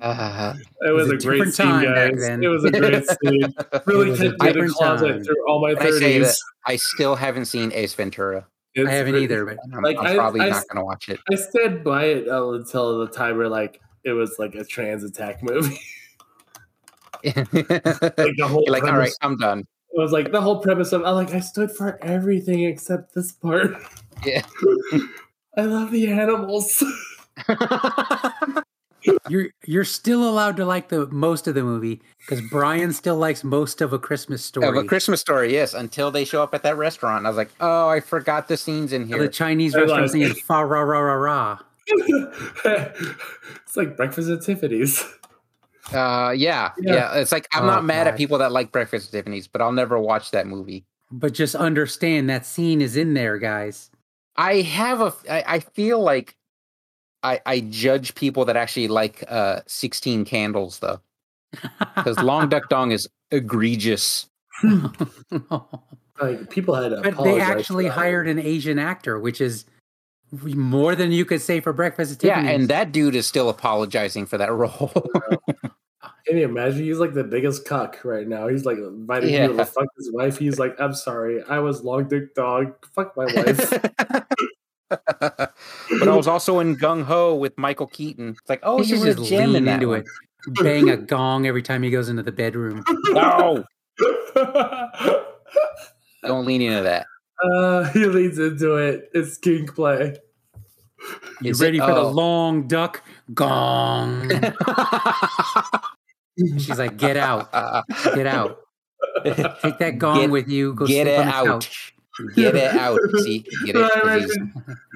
[0.00, 2.22] Uh, It was, was a a, great scene, guys.
[2.28, 3.54] It was a great scene.
[3.86, 5.24] Really It a kept me in the different closet time.
[5.24, 6.44] through all my Can I thirties.
[6.66, 8.46] I still haven't seen Ace Ventura.
[8.76, 11.18] I haven't either, but I'm, Like, I'm probably I- not going to watch it.
[11.30, 15.42] I stand by it until the time where like it was like a trans attack
[15.42, 15.80] movie.
[17.24, 19.60] like the whole You're like, all right, premise- I'm done.
[19.90, 23.32] It was like the whole premise of I like I stood for everything except this
[23.32, 23.74] part.
[24.24, 24.42] Yeah.
[25.56, 26.82] I love the animals.
[29.28, 33.42] you're you're still allowed to like the most of the movie because Brian still likes
[33.42, 34.66] most of a Christmas story.
[34.68, 35.74] Of a Christmas story, yes.
[35.74, 38.92] Until they show up at that restaurant, I was like, "Oh, I forgot the scenes
[38.92, 39.18] in here.
[39.22, 39.28] the.
[39.28, 41.58] Chinese restaurant like- singing fa ra ra ra ra.
[42.64, 45.04] it's like breakfast at Tiffany's.
[45.92, 46.94] Uh, yeah, Yeah.
[46.94, 49.62] yeah, It's like I'm Oh, not mad at people that like Breakfast at Tiffany's, but
[49.62, 50.84] I'll never watch that movie.
[51.10, 53.90] But just understand that scene is in there, guys.
[54.36, 55.14] I have a.
[55.30, 56.36] I, I feel like
[57.22, 61.00] I I judge people that actually like uh 16 Candles though,
[61.96, 64.28] because Long Duck Dong is egregious.
[66.20, 69.64] Like people had to but they actually hired an Asian actor, which is
[70.32, 74.26] more than you could say for Breakfast at Yeah, and that dude is still apologizing
[74.26, 74.92] for that role.
[76.26, 76.82] Can you imagine?
[76.84, 78.48] He's like the biggest cuck right now.
[78.48, 79.46] He's like inviting Yeah.
[79.48, 80.38] people to fuck his wife.
[80.38, 82.74] He's like, I'm sorry, I was long dick dog.
[82.94, 83.70] Fuck my wife.
[84.90, 85.52] but
[86.08, 88.30] I was also in Gung Ho with Michael Keaton.
[88.30, 90.00] It's like, oh, he you should were just Jim in lean that into one.
[90.00, 90.06] it,
[90.62, 92.84] bang a gong every time he goes into the bedroom.
[93.10, 93.64] No,
[96.22, 97.06] don't lean into that.
[97.42, 99.10] Uh, he leads into it.
[99.14, 100.16] It's kink play.
[101.40, 102.10] You Is it- ready for the oh.
[102.10, 103.02] long duck?
[103.34, 104.30] Gong.
[106.38, 107.50] She's like, get out,
[108.14, 108.60] get out.
[109.24, 110.74] Take that gong Get- with you.
[110.74, 111.46] Go get sleep it on the out.
[111.46, 111.94] couch.
[112.34, 112.98] Get it out.
[113.22, 113.80] See, get it.
[113.80, 114.20] Right, 'cause right.
[114.22, 114.36] he's-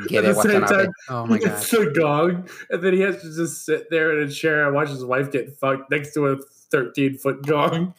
[0.08, 0.34] Get At it.
[0.36, 1.50] the same on time, Oh my he god.
[1.50, 4.74] gets the gong, and then he has to just sit there in a chair and
[4.74, 6.36] watch his wife get fucked next to a
[6.72, 7.94] 13 foot gong.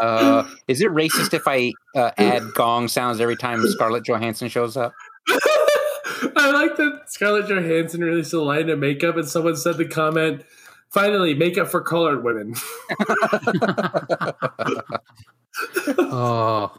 [0.00, 4.76] Uh, is it racist if I uh, add gong sounds every time Scarlett Johansson shows
[4.76, 4.92] up?
[6.36, 10.44] I like that Scarlett Johansson released a line of makeup, and someone said the comment,
[10.90, 12.54] "Finally, makeup for colored women."
[15.98, 16.72] Oh,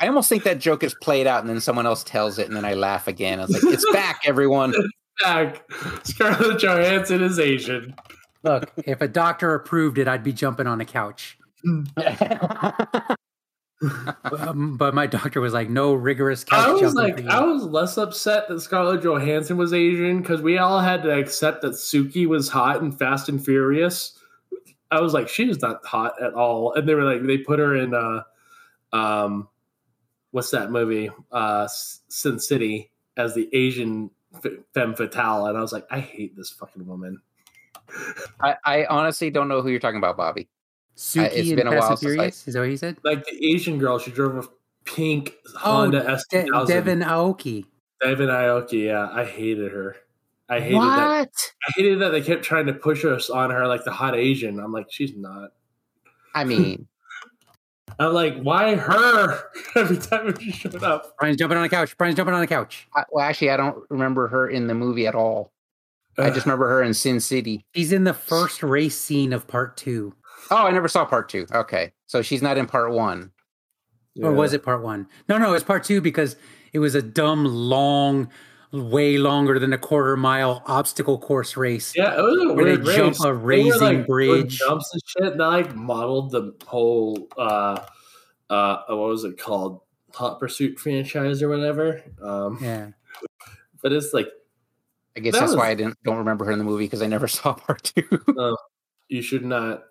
[0.00, 2.56] I almost think that joke is played out, and then someone else tells it, and
[2.56, 3.40] then I laugh again.
[3.40, 4.72] I was like, "It's back, everyone!"
[5.22, 5.62] Back.
[6.04, 7.94] Scarlett Johansson is Asian.
[8.42, 11.38] Look, if a doctor approved it, I'd be jumping on a couch.
[11.64, 11.86] Um,
[14.78, 17.24] but my doctor was like, no rigorous couch I was like.
[17.26, 21.62] I was less upset that Scarlett Johansson was Asian because we all had to accept
[21.62, 24.18] that Suki was hot and Fast and Furious.
[24.90, 27.58] I was like, she she's not hot at all, and they were like, they put
[27.58, 28.24] her in, uh,
[28.92, 29.48] um,
[30.32, 31.66] what's that movie, uh,
[32.08, 36.50] Sin City as the Asian f- femme fatale, and I was like, I hate this
[36.50, 37.22] fucking woman.
[38.40, 40.48] I, I honestly don't know who you're talking about, Bobby.
[40.96, 42.48] Suki it's in been a while and since I- Furious?
[42.48, 42.96] Is that what he said?
[43.04, 44.48] Like the Asian girl, she drove a
[44.84, 47.64] pink Oh, Honda S De- Devon Aoki.
[48.02, 49.96] Devon Aoki, yeah, I hated her.
[50.48, 51.30] I hated that.
[51.66, 54.58] I hated that they kept trying to push us on her like the hot Asian.
[54.60, 55.52] I'm like, she's not.
[56.34, 56.88] I mean,
[57.98, 59.44] I'm like, why her?
[59.76, 61.16] Every time she showed up.
[61.18, 61.96] Brian's jumping on a couch.
[61.96, 62.86] Brian's jumping on a couch.
[62.94, 65.52] I, well, actually, I don't remember her in the movie at all.
[66.18, 67.64] I just remember her in Sin City.
[67.74, 70.14] She's in the first race scene of part two.
[70.50, 71.46] Oh, I never saw part two.
[71.52, 73.30] Okay, so she's not in part one.
[74.22, 75.06] Or was it part one?
[75.28, 76.36] No, no, it's part two because
[76.74, 78.28] it was a dumb, long,
[78.72, 81.94] way longer than a quarter mile obstacle course race.
[81.96, 83.20] Yeah, it was a Where they weird jump race.
[83.20, 84.58] a They were, raising like, bridge.
[84.58, 85.32] jumps and shit.
[85.38, 87.80] They like modeled the whole uh
[88.50, 89.80] uh what was it called?
[90.14, 92.02] Hot Pursuit franchise or whatever.
[92.22, 92.88] Um Yeah.
[93.82, 94.28] but it's like
[95.16, 97.02] I guess That that's was- why I didn't don't remember her in the movie because
[97.02, 98.56] I never saw part two.
[99.08, 99.84] you should not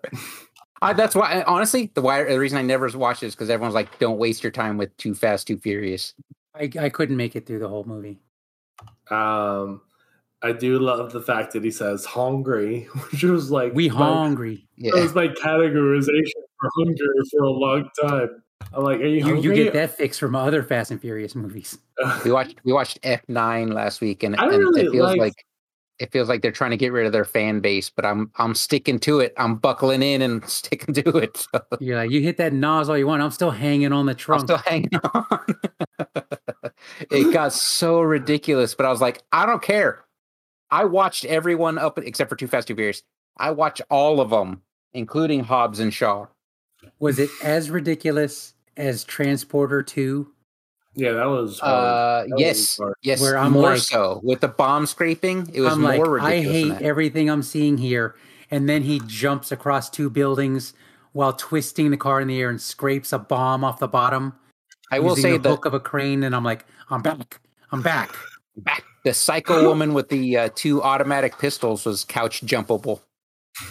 [0.80, 3.74] I, that's why, honestly, the why the reason I never watched it is because everyone's
[3.76, 6.12] like, "Don't waste your time with Too Fast, Too Furious."
[6.56, 8.18] I, I couldn't make it through the whole movie.
[9.10, 9.80] um
[10.44, 14.66] I do love the fact that he says hungry, which was like We my- hungry.
[14.78, 18.42] That Yeah, was my categorization for hunger for a long time.
[18.74, 19.42] I'm like, are you You, hungry?
[19.42, 21.78] you get that fix from other Fast and Furious movies.
[22.24, 25.34] we watched we watched F nine last week, and, and really it feels liked- like
[25.98, 27.88] it feels like they're trying to get rid of their fan base.
[27.90, 29.32] But I'm I'm sticking to it.
[29.36, 31.36] I'm buckling in and sticking to it.
[31.36, 33.22] So You're like, you hit that NOS all you want.
[33.22, 34.42] I'm still hanging on the I'm trunk.
[34.44, 35.46] still hanging on.
[37.10, 40.04] it got so ridiculous, but I was like, I don't care.
[40.70, 43.02] I watched everyone up except for Too Fast, Too Furious.
[43.36, 44.62] I watched all of them,
[44.94, 46.26] including Hobbs and Shaw.
[46.98, 50.26] Was it as ridiculous as Transporter 2?
[50.94, 51.72] yeah, that was hard.
[51.72, 52.94] Uh, That was yes, hard.
[53.02, 55.48] yes, Where I'm more like- so with the bomb scraping.
[55.54, 56.62] It was I'm more like, I ridiculous.
[56.68, 58.14] than hate everything I'm seeing here.
[58.50, 60.74] And then he jumps across two buildings
[61.12, 64.34] while twisting the car in the air and scrapes a bomb off the bottom.
[64.90, 67.40] I will using say the that hook of a crane, and I'm like, I'm back.
[67.70, 68.14] I'm back.
[68.58, 73.00] back, the psycho woman with the uh, two automatic pistols was couch jumpable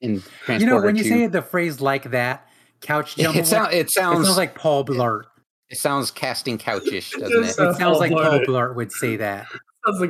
[0.00, 1.08] in Transporter you know, when you 2.
[1.08, 2.46] say the phrase like that,
[2.80, 5.22] couch jumpable, it, sound, it it sounds sounds like Paul Blart.
[5.70, 7.54] it sounds casting couchish, doesn't does it?
[7.54, 9.46] sound- It sounds like Paul Paul Blart would say that.
[9.86, 10.02] That's She's,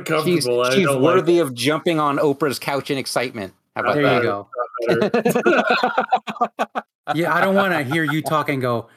[0.47, 0.61] uncomfortable.
[0.63, 3.53] I she's don't worthy of jumping on Oprah's couch in excitement.
[3.75, 4.23] How about There that?
[4.23, 4.47] you
[5.03, 6.81] go.
[7.13, 8.87] Yeah, I don't want to hear you talk and go.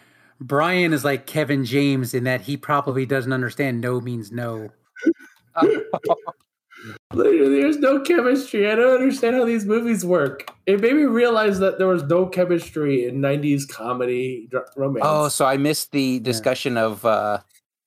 [0.41, 4.71] Brian is like Kevin James in that he probably doesn't understand no means no.
[7.13, 8.71] There's no chemistry.
[8.71, 10.51] I don't understand how these movies work.
[10.67, 15.05] It made me realize that there was no chemistry in '90s comedy dr- romance.
[15.09, 17.41] Oh, so I missed the discussion of uh,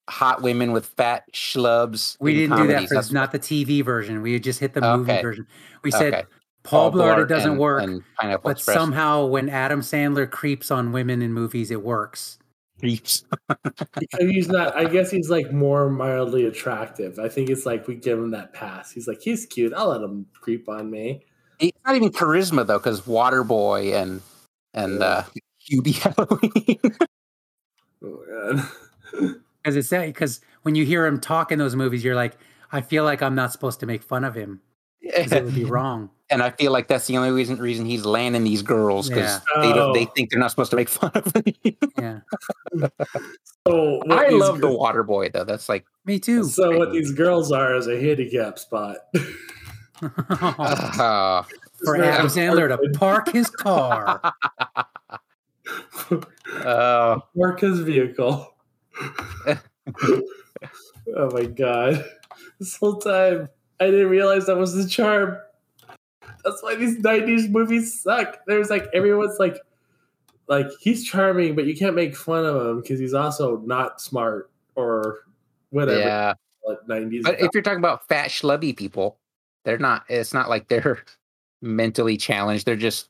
[0.10, 2.18] hot women with fat schlubs.
[2.20, 2.90] We didn't do that comedies.
[2.90, 4.22] for That's- not the TV version.
[4.22, 5.22] We just hit the movie Okay.
[5.22, 5.48] version.
[5.84, 6.24] We said okay.
[6.64, 8.04] Paul, Blart, it doesn't and- work, and
[8.44, 8.76] but Express.
[8.78, 12.38] somehow when Adam Sandler creeps on women in movies, it works.
[12.82, 13.24] Creeps.
[13.48, 14.76] Because he's not.
[14.76, 17.20] I guess he's like more mildly attractive.
[17.20, 18.92] I think it's like we give him that pass.
[18.92, 19.74] He's like, he's cute.
[19.74, 21.26] I'll let him creep on me.
[21.60, 24.22] It's not even charisma though, because Waterboy and
[24.74, 25.24] and uh,
[25.72, 26.80] Hubie Halloween.
[28.04, 29.38] Oh, man.
[29.62, 32.38] Because it's that because when you hear him talk in those movies, you're like,
[32.72, 34.71] I feel like I'm not supposed to make fun of him because
[35.02, 36.10] it would be wrong.
[36.30, 39.62] and I feel like that's the only reason reason he's landing these girls because Yeah.
[39.62, 40.12] they don't, they Oh.
[40.16, 41.78] think they're not supposed to make fun of me.
[42.00, 42.20] Yeah,
[43.68, 45.44] So what I these love the water boy though.
[45.44, 46.44] That's like me too.
[46.46, 48.98] So what these girls are is a handicap spot.
[50.02, 51.44] uh,
[51.84, 54.22] For It's Adam not- Sandler to park his car.
[56.64, 58.54] uh, Work his vehicle.
[59.48, 62.06] oh my god!
[62.60, 63.50] This whole time
[63.82, 65.38] I didn't realize that was the charm.
[66.46, 68.38] That's why these '90s movies suck.
[68.46, 69.58] There's like everyone's like,
[70.48, 74.52] like he's charming, but you can't make fun of him because he's also not smart
[74.76, 75.22] or
[75.72, 76.00] whatever.
[76.00, 76.34] yeah.
[76.68, 77.24] Like '90s.
[77.24, 79.18] But if you're talking about fat schlubby people,
[79.66, 80.04] they're not.
[80.10, 81.04] It's not like they're
[81.64, 82.68] mentally challenged.
[82.68, 83.10] They're just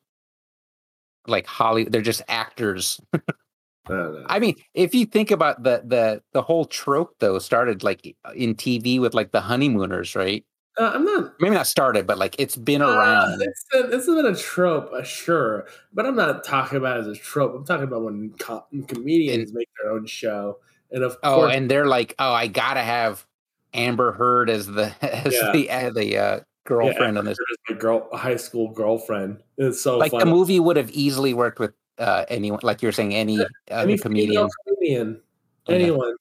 [1.28, 1.92] like Hollywood.
[1.92, 3.02] They're just actors.
[3.90, 4.24] I.
[4.28, 8.56] I mean, if you think about the the the whole trope though, started like in
[8.56, 10.46] TV with like the honeymooners, right?
[10.78, 11.34] Uh, I'm not.
[11.40, 13.42] Maybe not started, but like it's been Uh, around.
[13.42, 17.08] it's, a, it's been a trope, uh, sure, but I'm not talking about it as
[17.08, 17.54] a trope.
[17.56, 20.60] I'm talking about when co- comedians make their own show,
[20.92, 23.26] and of Oh, course, and they're like, oh, I gotta have
[23.74, 25.52] Amber Heard as the as Yeah.
[25.52, 27.38] the uh, the uh, girlfriend on this.
[27.70, 29.40] my girl, high school girlfriend.
[29.58, 30.24] It's so Like funny.
[30.24, 33.98] the movie would have easily worked with uh, anyone, like you're saying, any other Any
[33.98, 34.48] comedian.
[34.68, 35.22] comedian,
[35.68, 35.76] Yeah.
[35.76, 36.16] anyone.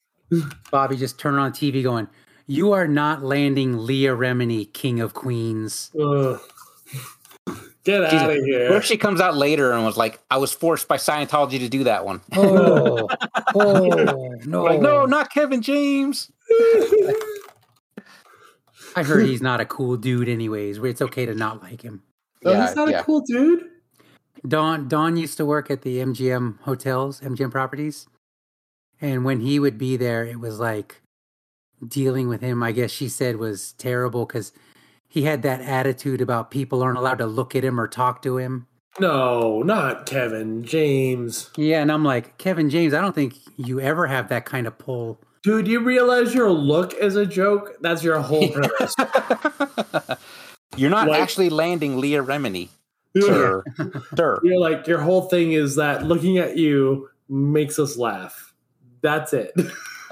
[0.71, 2.07] Bobby just turned on TV going,
[2.51, 5.93] You are not landing Leah Remini, King of Queens.
[5.95, 6.41] Ugh.
[7.85, 8.13] Get Jesus.
[8.13, 8.73] out of What here!
[8.73, 11.85] if she comes out later and was like, I was forced by Scientology to do
[11.85, 12.21] that one?
[12.37, 13.09] Oh,
[13.55, 14.65] oh, no.
[14.65, 16.33] Like, no, not Kevin James.
[18.97, 20.79] I heard he's not a cool dude, anyways.
[20.79, 22.03] It's okay to not like him.
[22.45, 23.65] Oh, he's not a cool dude.
[24.49, 28.09] Don Don used to work at the MGM hotels, MGM properties,
[29.01, 31.01] and when he would be there, it was like
[31.87, 32.63] dealing with him.
[32.63, 34.53] I guess she said was terrible because
[35.09, 38.37] he had that attitude about people aren't allowed to look at him or talk to
[38.39, 38.67] him.
[38.99, 41.51] No, not Kevin James.
[41.57, 42.93] Yeah, and I'm like Kevin James.
[42.93, 45.21] I don't think you ever have that kind of pull.
[45.43, 47.77] Dude, you realize your look is a joke?
[47.81, 48.95] That's your whole premise.
[50.77, 52.69] You're not Like- actually landing Leah Remini,
[53.15, 53.93] You're sir.
[54.17, 54.41] sir.
[54.59, 58.53] like, your whole thing is that looking at you makes us laugh.
[59.03, 59.53] That's it.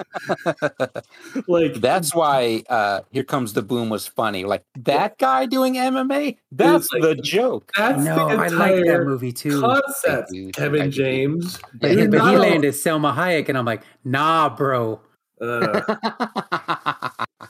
[1.49, 4.45] like, That's why uh, Here Comes the Boom was funny.
[4.45, 7.71] Like that guy doing MMA, that's like- the joke.
[7.77, 9.61] that's no, the I like that movie too.
[9.61, 10.91] concept, I do, I Kevin do.
[10.91, 11.59] James.
[11.81, 15.01] But, he, but he not- landed Salma Hayek, and I'm like, nah, bro.
[15.41, 15.81] Uh,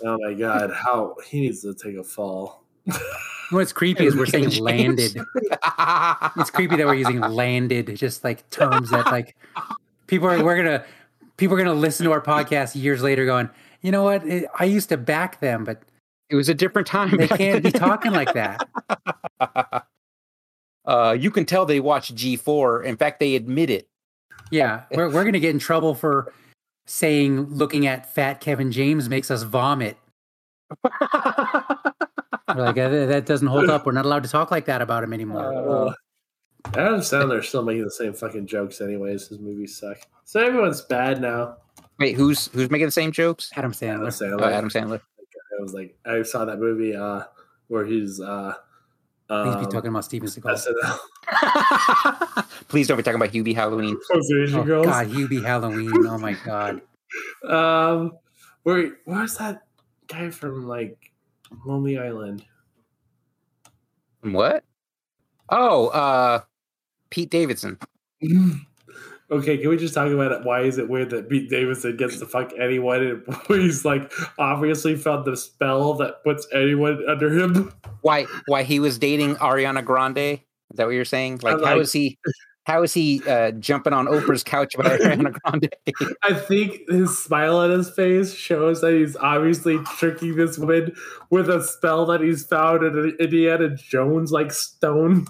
[0.05, 2.64] oh my god, how he needs to take a fall.
[3.51, 5.16] What's creepy is we're saying landed.
[6.36, 9.36] It's creepy that we're using landed, just like terms that like
[10.07, 10.44] people are.
[10.44, 10.84] We're gonna
[11.39, 13.49] people are gonna listen to our podcast years later, going,
[13.80, 14.26] you know what?
[14.26, 15.82] It, I used to back them, but
[16.28, 17.16] it was a different time.
[17.16, 18.68] they can't be talking like that.
[20.84, 22.84] uh, you can tell they watch G4.
[22.84, 23.89] In fact, they admit it.
[24.51, 26.32] Yeah, we're we're gonna get in trouble for
[26.86, 29.97] saying looking at fat Kevin James makes us vomit.
[32.55, 33.84] We're like "Uh, that doesn't hold up.
[33.84, 35.53] We're not allowed to talk like that about him anymore.
[35.89, 35.93] Uh,
[36.74, 39.28] Adam Sandler's still making the same fucking jokes, anyways.
[39.28, 39.98] His movies suck.
[40.24, 41.56] So everyone's bad now.
[41.98, 43.50] Wait, who's who's making the same jokes?
[43.56, 44.09] Adam Adam Sandler.
[44.11, 44.40] Sandler.
[44.40, 45.00] Oh, Adam Sandler.
[45.59, 47.24] I was like, I saw that movie uh,
[47.68, 48.20] where he's.
[48.20, 48.54] Uh,
[49.28, 50.98] Please um, be talking about Steven Seagal.
[51.28, 52.44] SNL.
[52.68, 53.98] Please don't be talking about Hubie Halloween.
[54.12, 54.86] Those Asian Oh girls.
[54.86, 56.06] God, Hubie Halloween.
[56.06, 56.82] Oh my God.
[57.42, 58.12] Um,
[58.64, 59.62] where where's that
[60.09, 61.11] guy from like
[61.64, 62.44] Lonely Island?
[64.20, 64.62] What?
[65.51, 66.40] Oh, uh,
[67.11, 67.78] Pete Davidson.
[69.30, 70.42] Okay, can we just talk about it?
[70.42, 74.96] Why is it weird that Pete Davidson gets to fuck anyone and he's like obviously
[74.96, 77.70] found the spell that puts anyone under him?
[78.01, 78.24] Why?
[78.46, 80.18] Why he was dating Ariana Grande?
[80.18, 80.40] Is
[80.76, 81.40] that what you're saying?
[81.42, 82.18] Like, like- is he?
[82.64, 85.70] How is he uh, jumping on Oprah's couch about Ariana Grande?
[86.22, 90.94] I think his smile on his face shows that he's obviously tricking this woman
[91.30, 95.26] with a spell that he's found in an Indiana Jones like stone.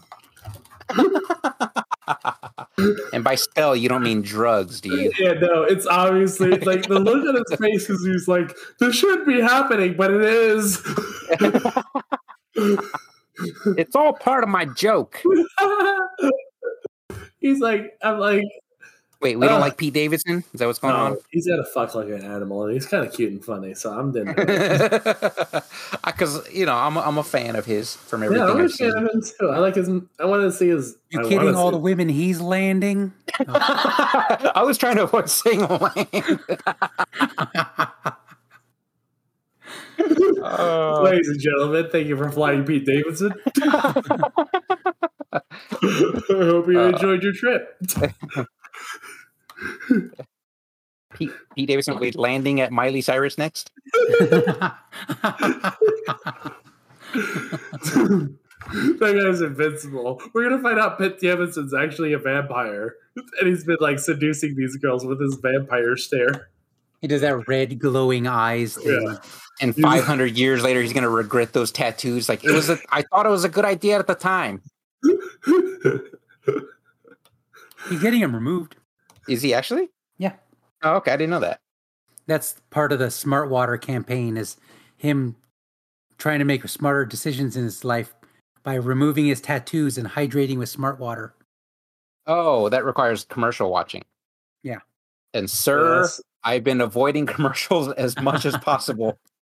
[3.12, 5.12] and by spell, you don't mean drugs, do you?
[5.18, 9.26] Yeah, no, it's obviously like the look on his face is he's like, this shouldn't
[9.26, 10.82] be happening, but it is.
[13.76, 15.22] It's all part of my joke.
[17.39, 18.43] he's like, I'm like,
[19.21, 20.45] Wait, we don't Uh, like Pete Davidson?
[20.55, 23.05] Is that what's going no, he's got to fuck like an animal, and he's kind
[23.05, 25.64] of cute and funny, so I'm doing it.
[26.07, 28.64] Because you know, I'm a, I'm a fan of his from everything Yeah, I'm a
[28.64, 28.97] I've fan seen.
[28.97, 29.49] of him too.
[29.51, 29.89] I like his.
[30.21, 30.97] I want to see his.
[31.11, 31.55] You I kidding?
[31.55, 33.12] All the women he's landing.
[33.49, 36.41] I was trying to avoid saying land.
[40.41, 41.01] Oh.
[41.05, 43.33] Ladies and gentlemen, thank you for flying Pete Davidson.
[43.61, 45.41] I
[46.31, 47.77] hope you Uh, enjoyed your trip.
[51.15, 53.71] Pete, Pete Davidson will be landing at Miley Cyrus next.
[53.93, 54.83] that
[59.01, 60.21] guy's invincible.
[60.35, 64.77] We're gonna find out Pete Davidson's actually a vampire, and he's been like seducing these
[64.77, 66.51] girls with his vampire stare.
[67.01, 69.03] he does that red glowing eyes thing.
[69.03, 69.17] Yeah.
[69.61, 72.29] And 500 years later, he's going to regret those tattoos.
[72.29, 74.63] Like it was, a, I thought it was a good idea at the time.
[77.89, 78.77] He's getting him removed.
[79.29, 79.91] Is he actually?
[80.18, 80.35] Yeah.
[80.83, 81.12] Oh, okay.
[81.12, 81.61] I didn't know that.
[82.26, 84.57] That's part of the Smart Water campaign is
[84.97, 85.37] him
[86.18, 88.14] trying to make smarter decisions in his life
[88.62, 91.35] by removing his tattoos and hydrating with smart water.
[92.26, 94.05] Oh, that requires commercial watching.
[94.62, 94.81] Yeah.
[95.33, 96.20] And sir, Yes.
[96.45, 99.18] I've been avoiding commercials as much as possible.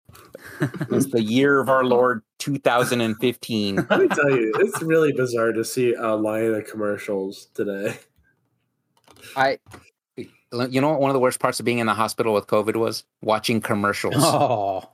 [0.61, 3.75] it's the year of our Lord 2015.
[3.89, 7.97] Let me tell you, it's really bizarre to see a line of commercials today.
[9.35, 9.59] I,
[10.17, 12.75] you know, what one of the worst parts of being in the hospital with COVID
[12.75, 14.15] was watching commercials.
[14.17, 14.89] Oh,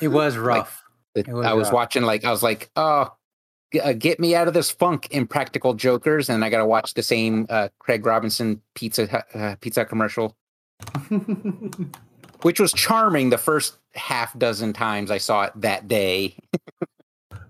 [0.00, 0.82] it was rough.
[1.14, 1.74] It- it was I was rough.
[1.74, 3.12] watching like I was like, oh,
[3.82, 7.02] uh, get me out of this funk, Impractical Jokers, and I got to watch the
[7.04, 10.36] same uh, Craig Robinson pizza uh, pizza commercial,
[12.42, 16.36] which was charming the first half dozen times I saw it that day.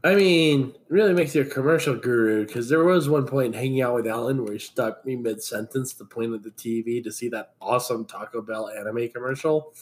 [0.05, 3.94] I mean, really makes you a commercial guru because there was one point hanging out
[3.94, 7.30] with Allen where he stopped me mid sentence to point at the TV to see
[7.30, 9.72] that awesome Taco Bell anime commercial.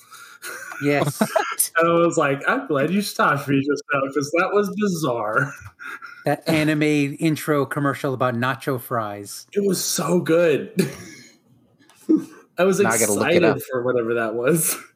[0.82, 1.20] Yes.
[1.76, 5.52] And I was like, I'm glad you stopped me just now because that was bizarre.
[6.24, 9.46] that anime intro commercial about nacho fries.
[9.52, 10.72] It was so good.
[12.58, 13.58] I was Now I look it excited up.
[13.70, 14.76] for whatever that was.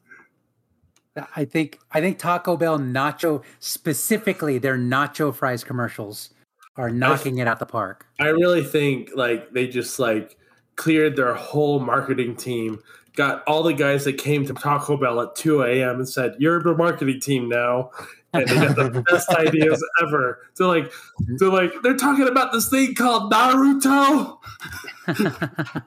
[1.35, 6.31] I think I think Taco Bell nacho specifically their nacho fries commercials
[6.77, 8.05] are knocking it out the park.
[8.19, 10.37] I really think like they just like
[10.75, 12.79] cleared their whole marketing team,
[13.15, 15.95] got all the guys that came to Taco Bell at 2 a.m.
[15.97, 17.91] and said, You're the marketing team now.
[18.33, 20.41] And they got the best ideas ever.
[20.53, 20.91] So like
[21.37, 24.37] so like they're talking about this thing called Naruto.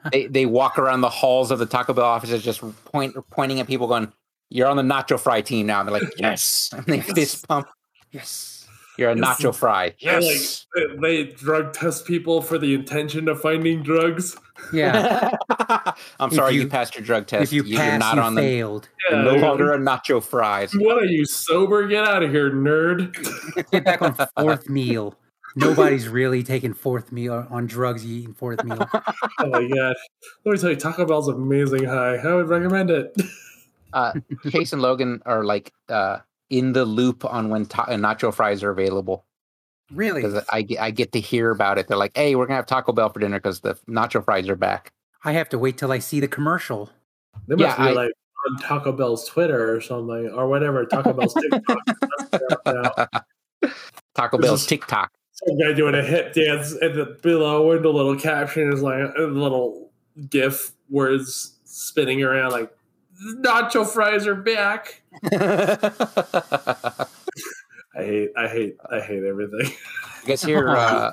[0.11, 3.67] they they walk around the halls of the Taco Bell offices just point pointing at
[3.67, 4.11] people, going,
[4.51, 7.67] "You're on the nacho fry team now." And they're like, "Yes," and they fist pump.
[8.11, 8.49] yes.
[8.97, 9.25] You're a Yes.
[9.41, 9.85] nacho fry.
[9.85, 10.67] And, Yes.
[10.75, 14.35] Like they drug test people for the intention of finding drugs.
[14.73, 15.31] Yeah.
[16.19, 17.43] I'm If sorry, you, you- passed your drug test.
[17.45, 18.89] if you You- pass, you're not you on the failed.
[19.09, 20.73] you're no longer a nacho fries.
[20.75, 21.87] What are you sober?
[21.87, 23.15] Get out of here, nerd.
[23.71, 25.15] Get back on fourth meal.
[25.55, 28.05] Nobody's really taking fourth meal on drugs.
[28.05, 28.87] You eating fourth meal.
[29.39, 29.95] Oh my god.
[30.45, 32.17] Let me tell you, Taco Bell's amazing high.
[32.17, 33.13] I would recommend it.
[33.93, 34.13] Uh,
[34.51, 36.19] Chase and Logan are like uh,
[36.49, 39.25] in the loop on when ta- uh, nacho fries are available
[39.91, 40.21] Really?
[40.21, 41.87] because I get I get to hear about it.
[41.87, 44.55] They're like, "Hey, we're gonna have Taco Bell for dinner because the nacho fries are
[44.55, 44.91] back."
[45.25, 46.89] I have to wait till I see the commercial.
[47.47, 48.11] They must Yeah, be I- like
[48.49, 50.85] on Taco Bell's Twitter or something, or whatever.
[50.85, 51.77] Taco Bell's TikTok.
[52.31, 53.09] That's out
[53.63, 53.71] now.
[54.15, 55.11] Taco Bell's is- TikTok.
[55.33, 59.11] Some guy doing a hip dance, and the below and the little caption is like
[59.17, 59.89] a little
[60.29, 62.71] GIF words spinning around like
[63.37, 65.01] nacho fries are back.
[65.23, 67.05] I
[67.95, 69.73] I hate, I hate, I hate everything.
[70.23, 71.11] I guess here uh,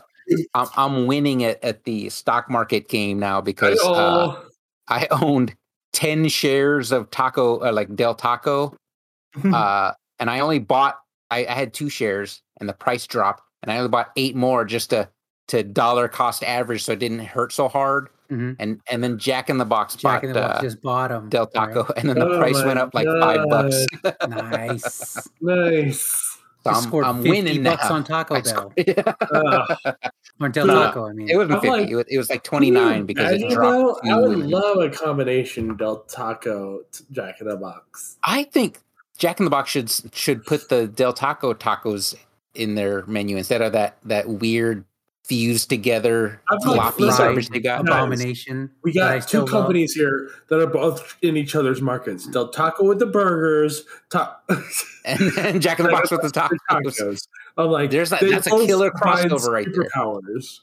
[0.55, 4.41] I'm, I'm winning at, at the stock market game now because uh,
[4.89, 5.55] I owned
[5.93, 8.77] 10 shares of Taco, uh, like Del Taco,
[9.45, 10.99] uh, and I only bought,
[11.31, 14.65] I, I had two shares and the price dropped, and I only bought eight more
[14.65, 15.09] just to
[15.49, 18.09] to dollar cost average so it didn't hurt so hard.
[18.31, 18.57] Mhm.
[18.59, 21.11] And and then Jack in the Box Jack bought in the Box uh, just bought
[21.11, 21.29] 'em.
[21.31, 23.87] Del Taco, and then the Oh price went up like five bucks.
[24.29, 25.29] Nice.
[25.41, 26.25] nice.
[26.65, 27.95] So I'm, scored I'm 50 winning bucks now.
[27.95, 28.73] on Taco I Bell.
[28.77, 29.95] scored- Ugh.
[30.41, 31.31] Or Del No, Taco, I mean.
[31.31, 31.69] it wasn't 50.
[31.69, 34.01] like- it, was, it was like 29 because it Imagine, dropped.
[34.05, 36.81] though, I would to- love a combination Del Taco
[37.13, 38.19] Jack in the Box.
[38.25, 38.81] I think
[39.17, 42.15] Jack in the Box should should put the Del Taco tacos
[42.55, 44.85] in their menu instead of that that weird
[45.29, 47.83] fused together I feel like floppy listen, garbage they got.
[47.83, 48.71] Abomination.
[48.83, 49.63] We got still two love.
[49.63, 52.27] companies here that are both in each other's markets.
[52.27, 54.41] Del Taco with the burgers, ta-
[55.05, 56.57] And, and Jack in the Box with the tacos.
[56.71, 57.29] tacos.
[57.57, 59.85] I'm like, There's that- that's a killer combine crossover right there.
[59.95, 60.61] Superpowers,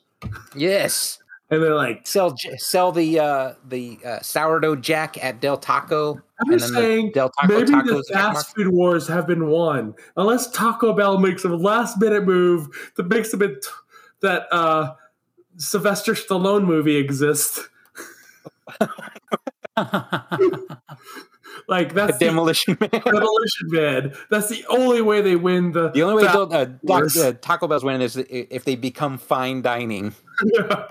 [0.55, 1.19] Yes.
[1.51, 6.13] and they're like, Sell sell the uh, the uh, sourdough Jack at Del Taco.
[6.41, 8.01] I'm and just then the saying, Del Taco maybe tacos.
[8.07, 12.67] the fast food wars have been won unless Taco Bell makes a last minute move
[12.97, 13.65] that makes them it
[14.21, 14.95] that uh,
[15.57, 17.67] Sylvester Stallone movie exists.
[21.67, 22.89] Like that's the Demolition Man.
[22.91, 24.13] Demolition Man.
[24.29, 25.89] That's the only way they win the.
[25.89, 29.17] The only way fast Del- uh, Doc- uh, Taco Bell's winning is if they become
[29.17, 30.13] fine dining.
[30.43, 30.87] Yeah,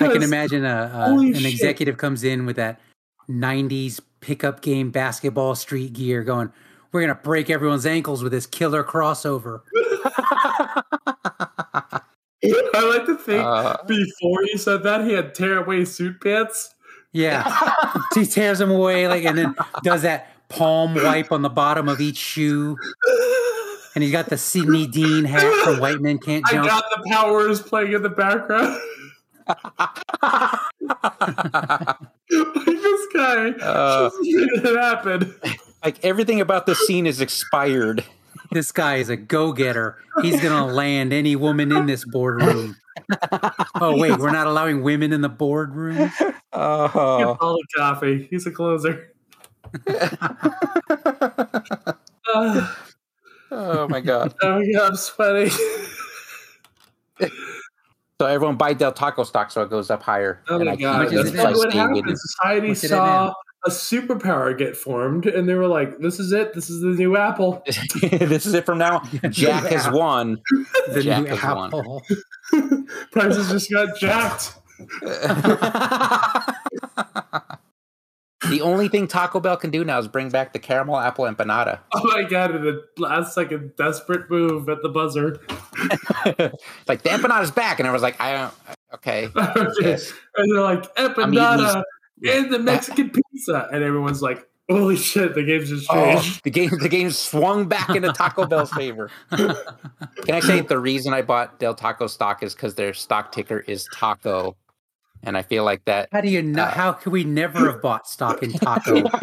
[0.00, 1.46] I can imagine a, a an shit.
[1.46, 2.80] executive comes in with that
[3.28, 6.52] '90s pickup game basketball street gear, going,
[6.92, 9.62] "We're gonna break everyone's ankles with this killer crossover."
[12.74, 16.74] I like to think Uh, before he said that he had tearaway suit pants.
[17.12, 17.44] Yeah,
[18.14, 19.54] he tears them away, like, and then
[19.84, 22.76] does that palm wipe on the bottom of each shoe,
[23.94, 26.66] and he's got the Sidney Deane hat from White Men Can't I Jump.
[26.66, 28.80] got the powers playing in the background.
[29.46, 29.58] like
[32.66, 34.10] this guy Uh.
[34.10, 35.34] just made it happen.
[35.84, 38.04] like everything about this scene is expired.
[38.50, 39.98] This guy is a go-getter.
[40.22, 42.76] He's gonna land any woman in this boardroom.
[43.80, 46.10] Oh wait, we're not allowing women in the boardroom.
[46.52, 47.36] Oh.
[47.40, 48.26] all the coffee.
[48.30, 49.12] He's a closer.
[52.34, 52.72] Uh,
[53.50, 54.34] oh my god.
[54.42, 55.50] oh my god, I'm sweating.
[58.20, 60.40] So everyone buy Del Taco stock so it goes up higher.
[60.48, 61.42] Oh my god, much keep is that's it it now?
[61.42, 62.18] probably what stay happened.
[62.18, 63.34] Society What's it saw now?
[63.66, 66.52] A superpower get formed, and they were like, "This is it.
[66.54, 67.62] This is the new Apple."
[68.02, 69.02] this is it from now.
[69.30, 70.38] Jack has won.
[70.88, 71.72] The Jack new has
[72.52, 72.86] won.
[73.12, 74.54] Prices just got jacked.
[78.50, 81.78] the only thing Taco Bell can do now is bring back the caramel apple empanada.
[81.94, 82.54] Oh my god!
[82.54, 85.40] In the last second, desperate move at the buzzer.
[86.86, 88.54] like the empanada's back, and I was like, I don't.
[88.94, 89.28] Okay.
[89.80, 90.12] Yes.
[90.36, 91.82] and they're like I'm empanada eating
[92.22, 95.34] and the Mexican pizza, and everyone's like, "Holy shit!
[95.34, 99.10] The game's just Oh, changed." the game the game swung back into Taco Bell's favor.
[99.30, 99.54] Can
[100.34, 103.86] I say the reason I bought Del Taco stock is because their stock ticker is
[103.94, 104.56] Taco,
[105.22, 106.62] and I feel like that How do you know?
[106.64, 109.02] Uh, how could we never have bought stock in taco?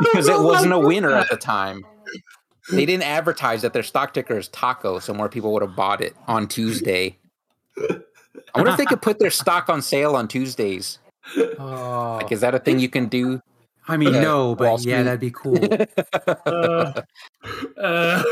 [0.00, 1.84] because it wasn't a winner at the time.
[2.70, 6.00] They didn't advertise that their stock ticker is Taco, so more people would have bought
[6.00, 7.18] it on Tuesday.
[7.78, 7.98] I
[8.54, 10.98] wonder if they could put their stock on sale on Tuesdays.
[11.58, 13.40] Oh, Like, is that a thing you can do?
[13.88, 15.02] I mean, uh, no, Wall but yeah, Street.
[15.02, 15.58] that'd be cool.
[16.46, 17.02] Uh,
[17.80, 18.22] uh,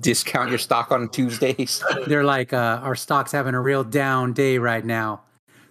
[0.00, 1.82] Discount your stock on Tuesdays.
[2.06, 5.22] They're like, uh, our stock's having a real down day right now.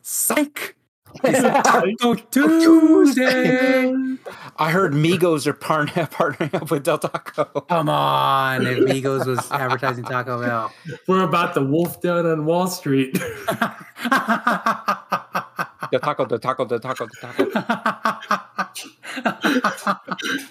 [0.01, 0.75] Psych!
[1.23, 3.93] It's Taco Tuesday.
[4.57, 7.45] I heard Migos are partner- partnering up with Del Taco.
[7.61, 10.71] Come on, if Migos was advertising Taco Bell.
[11.07, 13.13] we're about to wolf down on Wall Street.
[15.91, 17.45] Del Taco, Del Taco, Del Taco, Del Taco.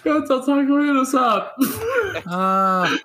[0.03, 1.55] Go tell Taco hit us up.
[2.25, 2.97] Uh,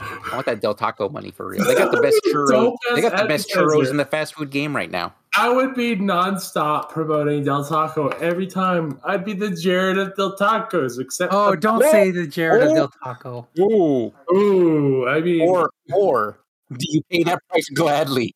[0.00, 1.64] I want that Del Taco money for real.
[1.64, 2.74] They got the best churros.
[2.94, 3.78] They got the best advertiser.
[3.78, 5.14] churros in the fast food game right now.
[5.36, 9.00] I would be nonstop promoting Del Taco every time.
[9.04, 12.92] I'd be the Jared of Del Tacos, except oh, don't say the Jared of Del
[13.02, 13.48] Taco.
[13.58, 14.12] Ooh.
[14.32, 16.38] Ooh, I mean, Or or
[16.70, 18.34] do you pay that price gladly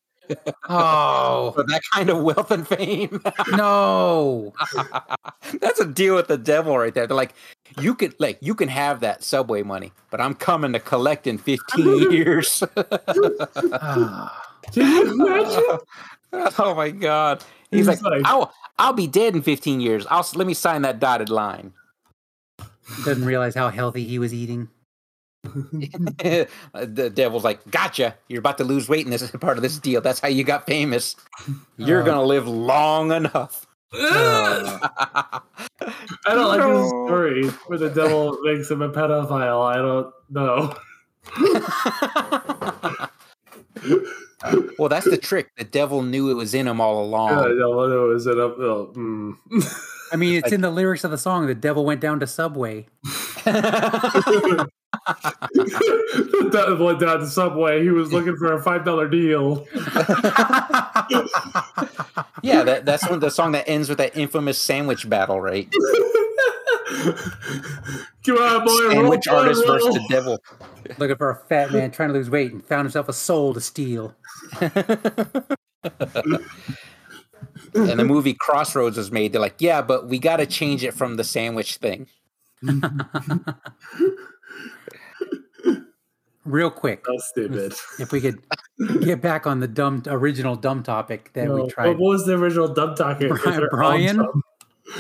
[0.69, 3.23] Oh, for that kind of wealth and fame?
[3.53, 4.53] no.
[5.61, 7.07] That's a deal with the devil right there.
[7.07, 7.35] They're like,
[7.81, 11.39] you can like you can have that subway money, but I'm coming to collect in
[11.39, 12.63] 15 years.
[13.73, 14.45] Ah.
[14.75, 15.79] you imagine?
[16.59, 17.43] oh my god.
[17.71, 20.07] He's, He's like, like- I'll I'll be dead in 15 years.
[20.11, 21.73] I'll let me sign that dotted line.
[23.05, 24.69] Doesn't realize how healthy he was eating.
[25.45, 28.15] the devil's like, gotcha.
[28.29, 30.01] You're about to lose weight in this part of this deal.
[30.01, 31.17] That's how you got famous.
[31.77, 32.07] You're Uh.
[32.07, 33.67] gonna live long enough.
[33.93, 35.41] I
[36.27, 39.65] don't like this story where the devil makes him a pedophile.
[39.65, 40.75] I don't know.
[44.79, 45.51] well, that's the trick.
[45.57, 47.31] The devil knew it was in him all along.
[47.31, 48.11] don't know.
[48.11, 48.57] Is it up?
[48.59, 49.37] Oh, mm.
[50.13, 51.47] I mean, it's in the lyrics of the song.
[51.47, 52.87] The devil went down to Subway.
[55.09, 57.83] The devil went down the Subway.
[57.83, 59.67] He was looking for a five dollar deal.
[62.43, 65.73] yeah, that, that's when the song that ends with that infamous sandwich battle, right?
[68.25, 68.91] Come on, boy.
[68.91, 70.43] Sandwich boy, artist versus the devil.
[70.99, 73.61] Looking for a fat man trying to lose weight and found himself a soul to
[73.61, 74.15] steal.
[74.61, 74.71] and
[77.75, 79.33] the movie Crossroads was made.
[79.33, 82.07] They're like, yeah, but we got to change it from the sandwich thing.
[86.49, 87.75] Real quick, So stupid.
[87.99, 88.39] if we could
[89.03, 91.89] get back on the dumb original dumb topic that No, we tried.
[91.89, 93.29] What was the original dumb topic?
[93.31, 94.21] Brian- Brian?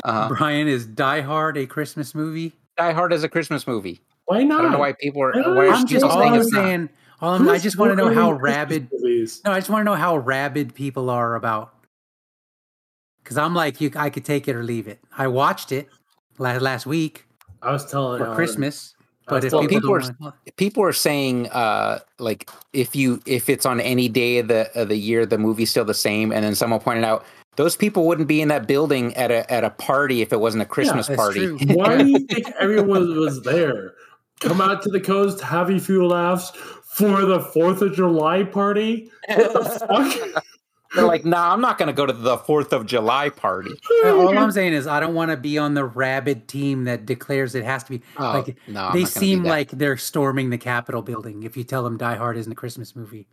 [0.05, 0.29] Uh-huh.
[0.29, 2.53] Brian is Die Hard a Christmas movie?
[2.77, 4.01] Die Hard is a Christmas movie.
[4.27, 4.61] Why not?
[4.61, 5.33] I don't know why people are.
[5.55, 6.89] Why I'm just all saying I'm saying.
[7.23, 8.89] All I'm, I just want to know how Christmas rabid.
[8.93, 9.41] movies?
[9.45, 11.75] No, I just want to know how rabid people are about.
[13.25, 15.01] Because I'm like, you, I could take it or leave it.
[15.16, 15.89] I watched it
[16.39, 17.25] last last week
[17.62, 18.98] I was telling for Allen, Christmas, I was
[19.29, 23.49] but if telling- people, people don't want, people are saying uh like if you if
[23.49, 26.45] it's on any day of the of the year the movie's still the same and
[26.45, 27.25] then someone pointed out
[27.57, 30.63] those people wouldn't be in that building at a at a party if it wasn't
[30.63, 31.41] a Christmas that's party.
[31.41, 31.59] true.
[31.75, 33.95] Why do you think everyone was there?
[34.41, 36.51] Come out to the coast, have a few laughs
[36.85, 39.11] for the Fourth of July party.
[39.27, 39.65] What the
[40.35, 40.45] fuck?
[40.94, 43.70] They're like, nah, I'm not gonna go to the Fourth of July party.
[44.05, 47.55] all I'm saying is I don't want to be on the rabid team that declares
[47.55, 48.02] it has to be.
[48.19, 51.43] Oh, like no, I'm they not gonna seem like they're storming the Capitol building.
[51.43, 53.28] If you tell them Die Hard isn't a Christmas movie,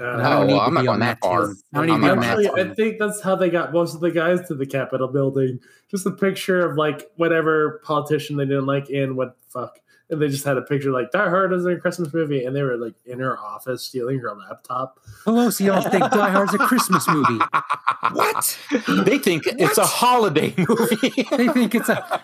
[0.00, 1.46] Uh, I Oh, don't well, need to I'm not be going on that that far.
[1.46, 1.56] team.
[1.74, 3.72] I don't need to be I'm on that Actually, I think that's how they got
[3.72, 5.60] most of the guys to the Capitol building.
[5.90, 9.78] Just a picture of like whatever politician they didn't like and what fuck.
[10.12, 12.62] And they just had a picture like Die Hard is a Christmas movie, and they
[12.62, 15.00] were like in her office stealing her laptop.
[15.24, 17.42] Pelosi all think Die Hard's a Christmas movie.
[18.12, 18.58] what?
[19.06, 21.24] They think it's a holiday movie.
[21.32, 22.22] They think it's a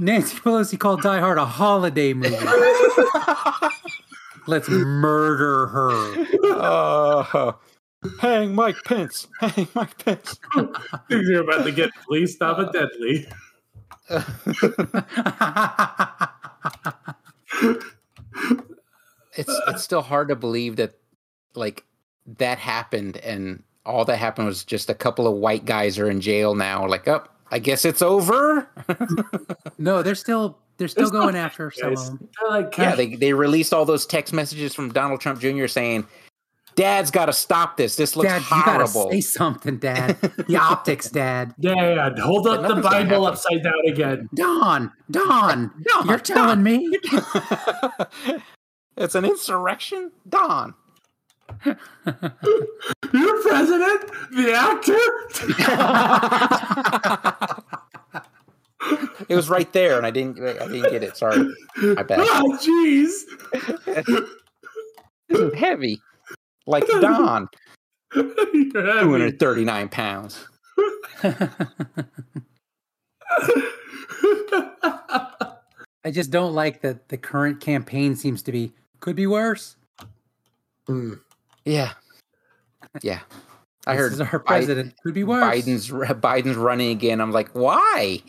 [0.00, 2.34] Nancy Pelosi called Die Hard a holiday movie.
[4.48, 6.26] Let's murder her.
[6.50, 7.52] Uh,
[8.20, 9.28] hang Mike Pence.
[9.38, 10.40] Hang Mike Pence.
[11.08, 13.28] You're about to get please stop it deadly.
[19.36, 20.94] It's it's still hard to believe that
[21.54, 21.84] like
[22.38, 26.20] that happened and all that happened was just a couple of white guys are in
[26.20, 26.86] jail now.
[26.86, 28.68] Like, up, oh, I guess it's over.
[29.78, 32.28] no, they're still they're still It's not going after some Guys, them.
[32.48, 35.66] like, yeah, they they released all those text messages from Donald Trump Jr.
[35.68, 36.06] saying,
[36.76, 37.96] "Dad's got to stop this.
[37.96, 40.16] This looks Dad, you gotta horrible." say something, Dad.
[40.46, 41.54] The optics, Dad.
[41.58, 44.28] yeah, yeah, hold up the Bible upside down again.
[44.34, 46.86] Don, Don, Don, you're telling me?
[48.96, 50.74] it's an insurrection, Don.
[51.64, 51.76] Your
[53.42, 54.98] president, the actor.
[59.28, 61.16] It was right there, and I didn't I didn't get it.
[61.16, 61.38] Sorry,
[61.82, 62.20] my bad.
[62.20, 63.22] Oh, jeez.
[65.28, 66.00] This is heavy,
[66.66, 67.48] like Don,
[68.14, 69.10] You're two heavy.
[69.10, 70.46] hundred thirty nine pounds.
[76.04, 79.76] I just don't like that the current campaign seems to be could be worse.
[80.86, 81.14] Hmm.
[81.64, 81.92] Yeah,
[83.02, 83.20] yeah.
[83.88, 85.42] I This heard is our Bi- president could be worse.
[85.42, 87.20] Biden's Biden's running again.
[87.20, 88.22] I'm like, why?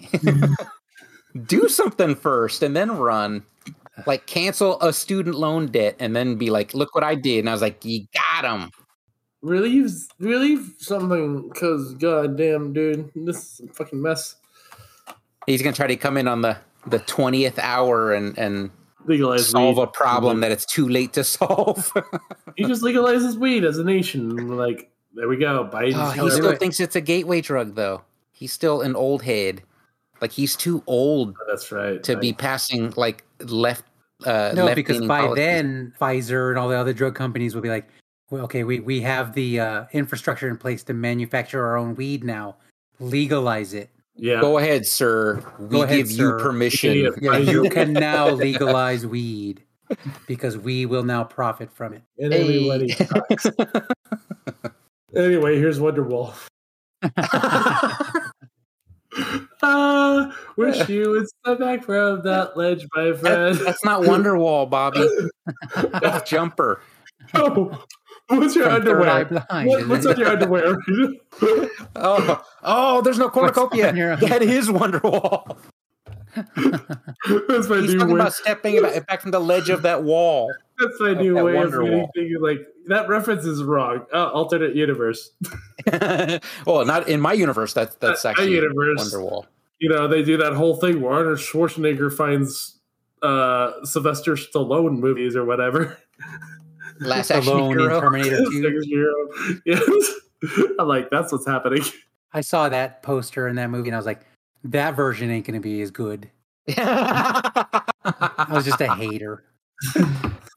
[1.45, 3.43] Do something first and then run.
[4.05, 7.39] Like cancel a student loan debt and then be like, look what I did.
[7.39, 8.69] And I was like, you got him.
[9.41, 14.35] relieve, relieve something, because goddamn, dude, this is a fucking mess.
[15.47, 18.69] He's gonna try to come in on the the twentieth hour and and
[19.05, 19.83] Legalize solve weed.
[19.83, 20.41] a problem mm-hmm.
[20.41, 21.91] that it's too late to solve.
[22.55, 24.57] He just legalizes weed as a nation.
[24.57, 25.69] like, there we go.
[25.71, 26.59] Biden's Oh, he still it.
[26.59, 28.01] thinks it's a gateway drug, though.
[28.33, 29.63] He's still an old head.
[30.19, 32.03] Like he's too old That's right.
[32.03, 33.85] to be passing like left.
[34.25, 35.45] Uh, no, because left-leaning by policies.
[35.45, 37.87] then Pfizer and all the other drug companies will be like,
[38.29, 42.23] well, okay, we, we have the uh, infrastructure in place to manufacture our own weed
[42.23, 42.55] now.
[42.99, 43.89] Legalize it.
[44.15, 44.41] yeah.
[44.41, 45.43] Go ahead, sir.
[45.59, 46.39] We Go ahead, give you sir.
[46.39, 47.13] permission.
[47.21, 49.63] Yeah, you can now legalize weed
[50.27, 52.01] because we will now profit from it.
[52.17, 53.05] And everybody Hey.
[55.15, 56.33] Anyway, here's Wonderwall.
[59.61, 63.55] Uh, wish you would step back from that ledge, my friend.
[63.57, 65.07] that's not Wonderwall, Bobbie.
[66.01, 66.81] That's Jumper.
[67.33, 67.83] Oh,
[68.27, 69.25] what's your From underwear?
[69.65, 70.77] What, what's on your underwear?
[71.95, 73.93] Oh, oh, there's no cornucopia.
[73.95, 75.57] your- That is Wonderwall.
[76.35, 80.53] that's my He's new talking about stepping back from the ledge of that wall.
[80.79, 81.85] That's my of new that way of Wonderwall.
[81.85, 83.09] getting things like that.
[83.09, 84.05] Reference is wrong.
[84.13, 85.31] Uh, alternate universe.
[86.65, 87.73] well, not in my universe.
[87.73, 89.13] That's that's actually universe.
[89.13, 89.45] Wonderwall.
[89.79, 92.79] You know, they do that whole thing where Arnold Schwarzenegger finds
[93.21, 95.97] uh, Sylvester Stallone movies or whatever.
[96.99, 97.99] Last action Stallone in hero.
[97.99, 99.61] Terminator 2.
[99.65, 100.11] Yes.
[100.79, 101.83] I'm like, that's what's happening.
[102.33, 104.21] I saw that poster in that movie and I was like,
[104.63, 106.29] that version ain't going to be as good.
[106.75, 109.43] I was just a hater.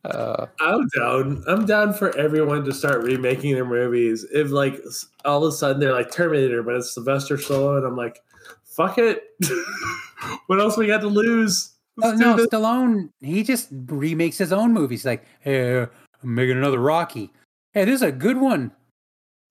[0.04, 1.44] Uh, I'm down.
[1.46, 4.24] I'm down for everyone to start remaking their movies.
[4.32, 4.80] If like
[5.24, 8.18] all of a sudden they're like Terminator, but it's Sylvester Stallone, and I'm like,
[8.64, 9.24] fuck it.
[10.46, 11.74] what else we got to lose?
[12.02, 12.46] Oh, Let's do no, this.
[12.46, 15.04] Stallone, he just remakes his own movies.
[15.04, 15.88] Like, hey, I'm
[16.22, 17.30] making another Rocky.
[17.74, 18.72] Hey, this is a good one.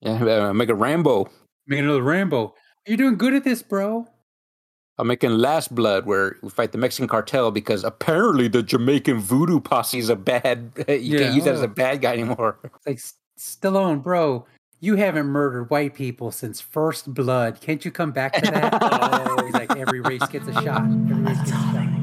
[0.00, 0.12] yeah,
[0.48, 1.30] uh, make a Rambo.
[1.68, 2.54] Make another Rambo.
[2.86, 4.08] You're doing good at this, bro.
[5.00, 9.58] I'm making Last Blood, where we fight the Mexican cartel because apparently the Jamaican voodoo
[9.60, 10.72] posse is a bad.
[10.88, 11.18] You Yeah.
[11.20, 12.58] can't use that as a bad guy anymore.
[12.64, 14.46] It's like, "S- Stallone, bro,
[14.80, 17.60] you haven't murdered white people since First Blood.
[17.60, 18.78] Can't you come back to that?
[18.82, 20.82] oh, he's like, every race gets a shot.
[20.84, 21.99] Every race gets a shot.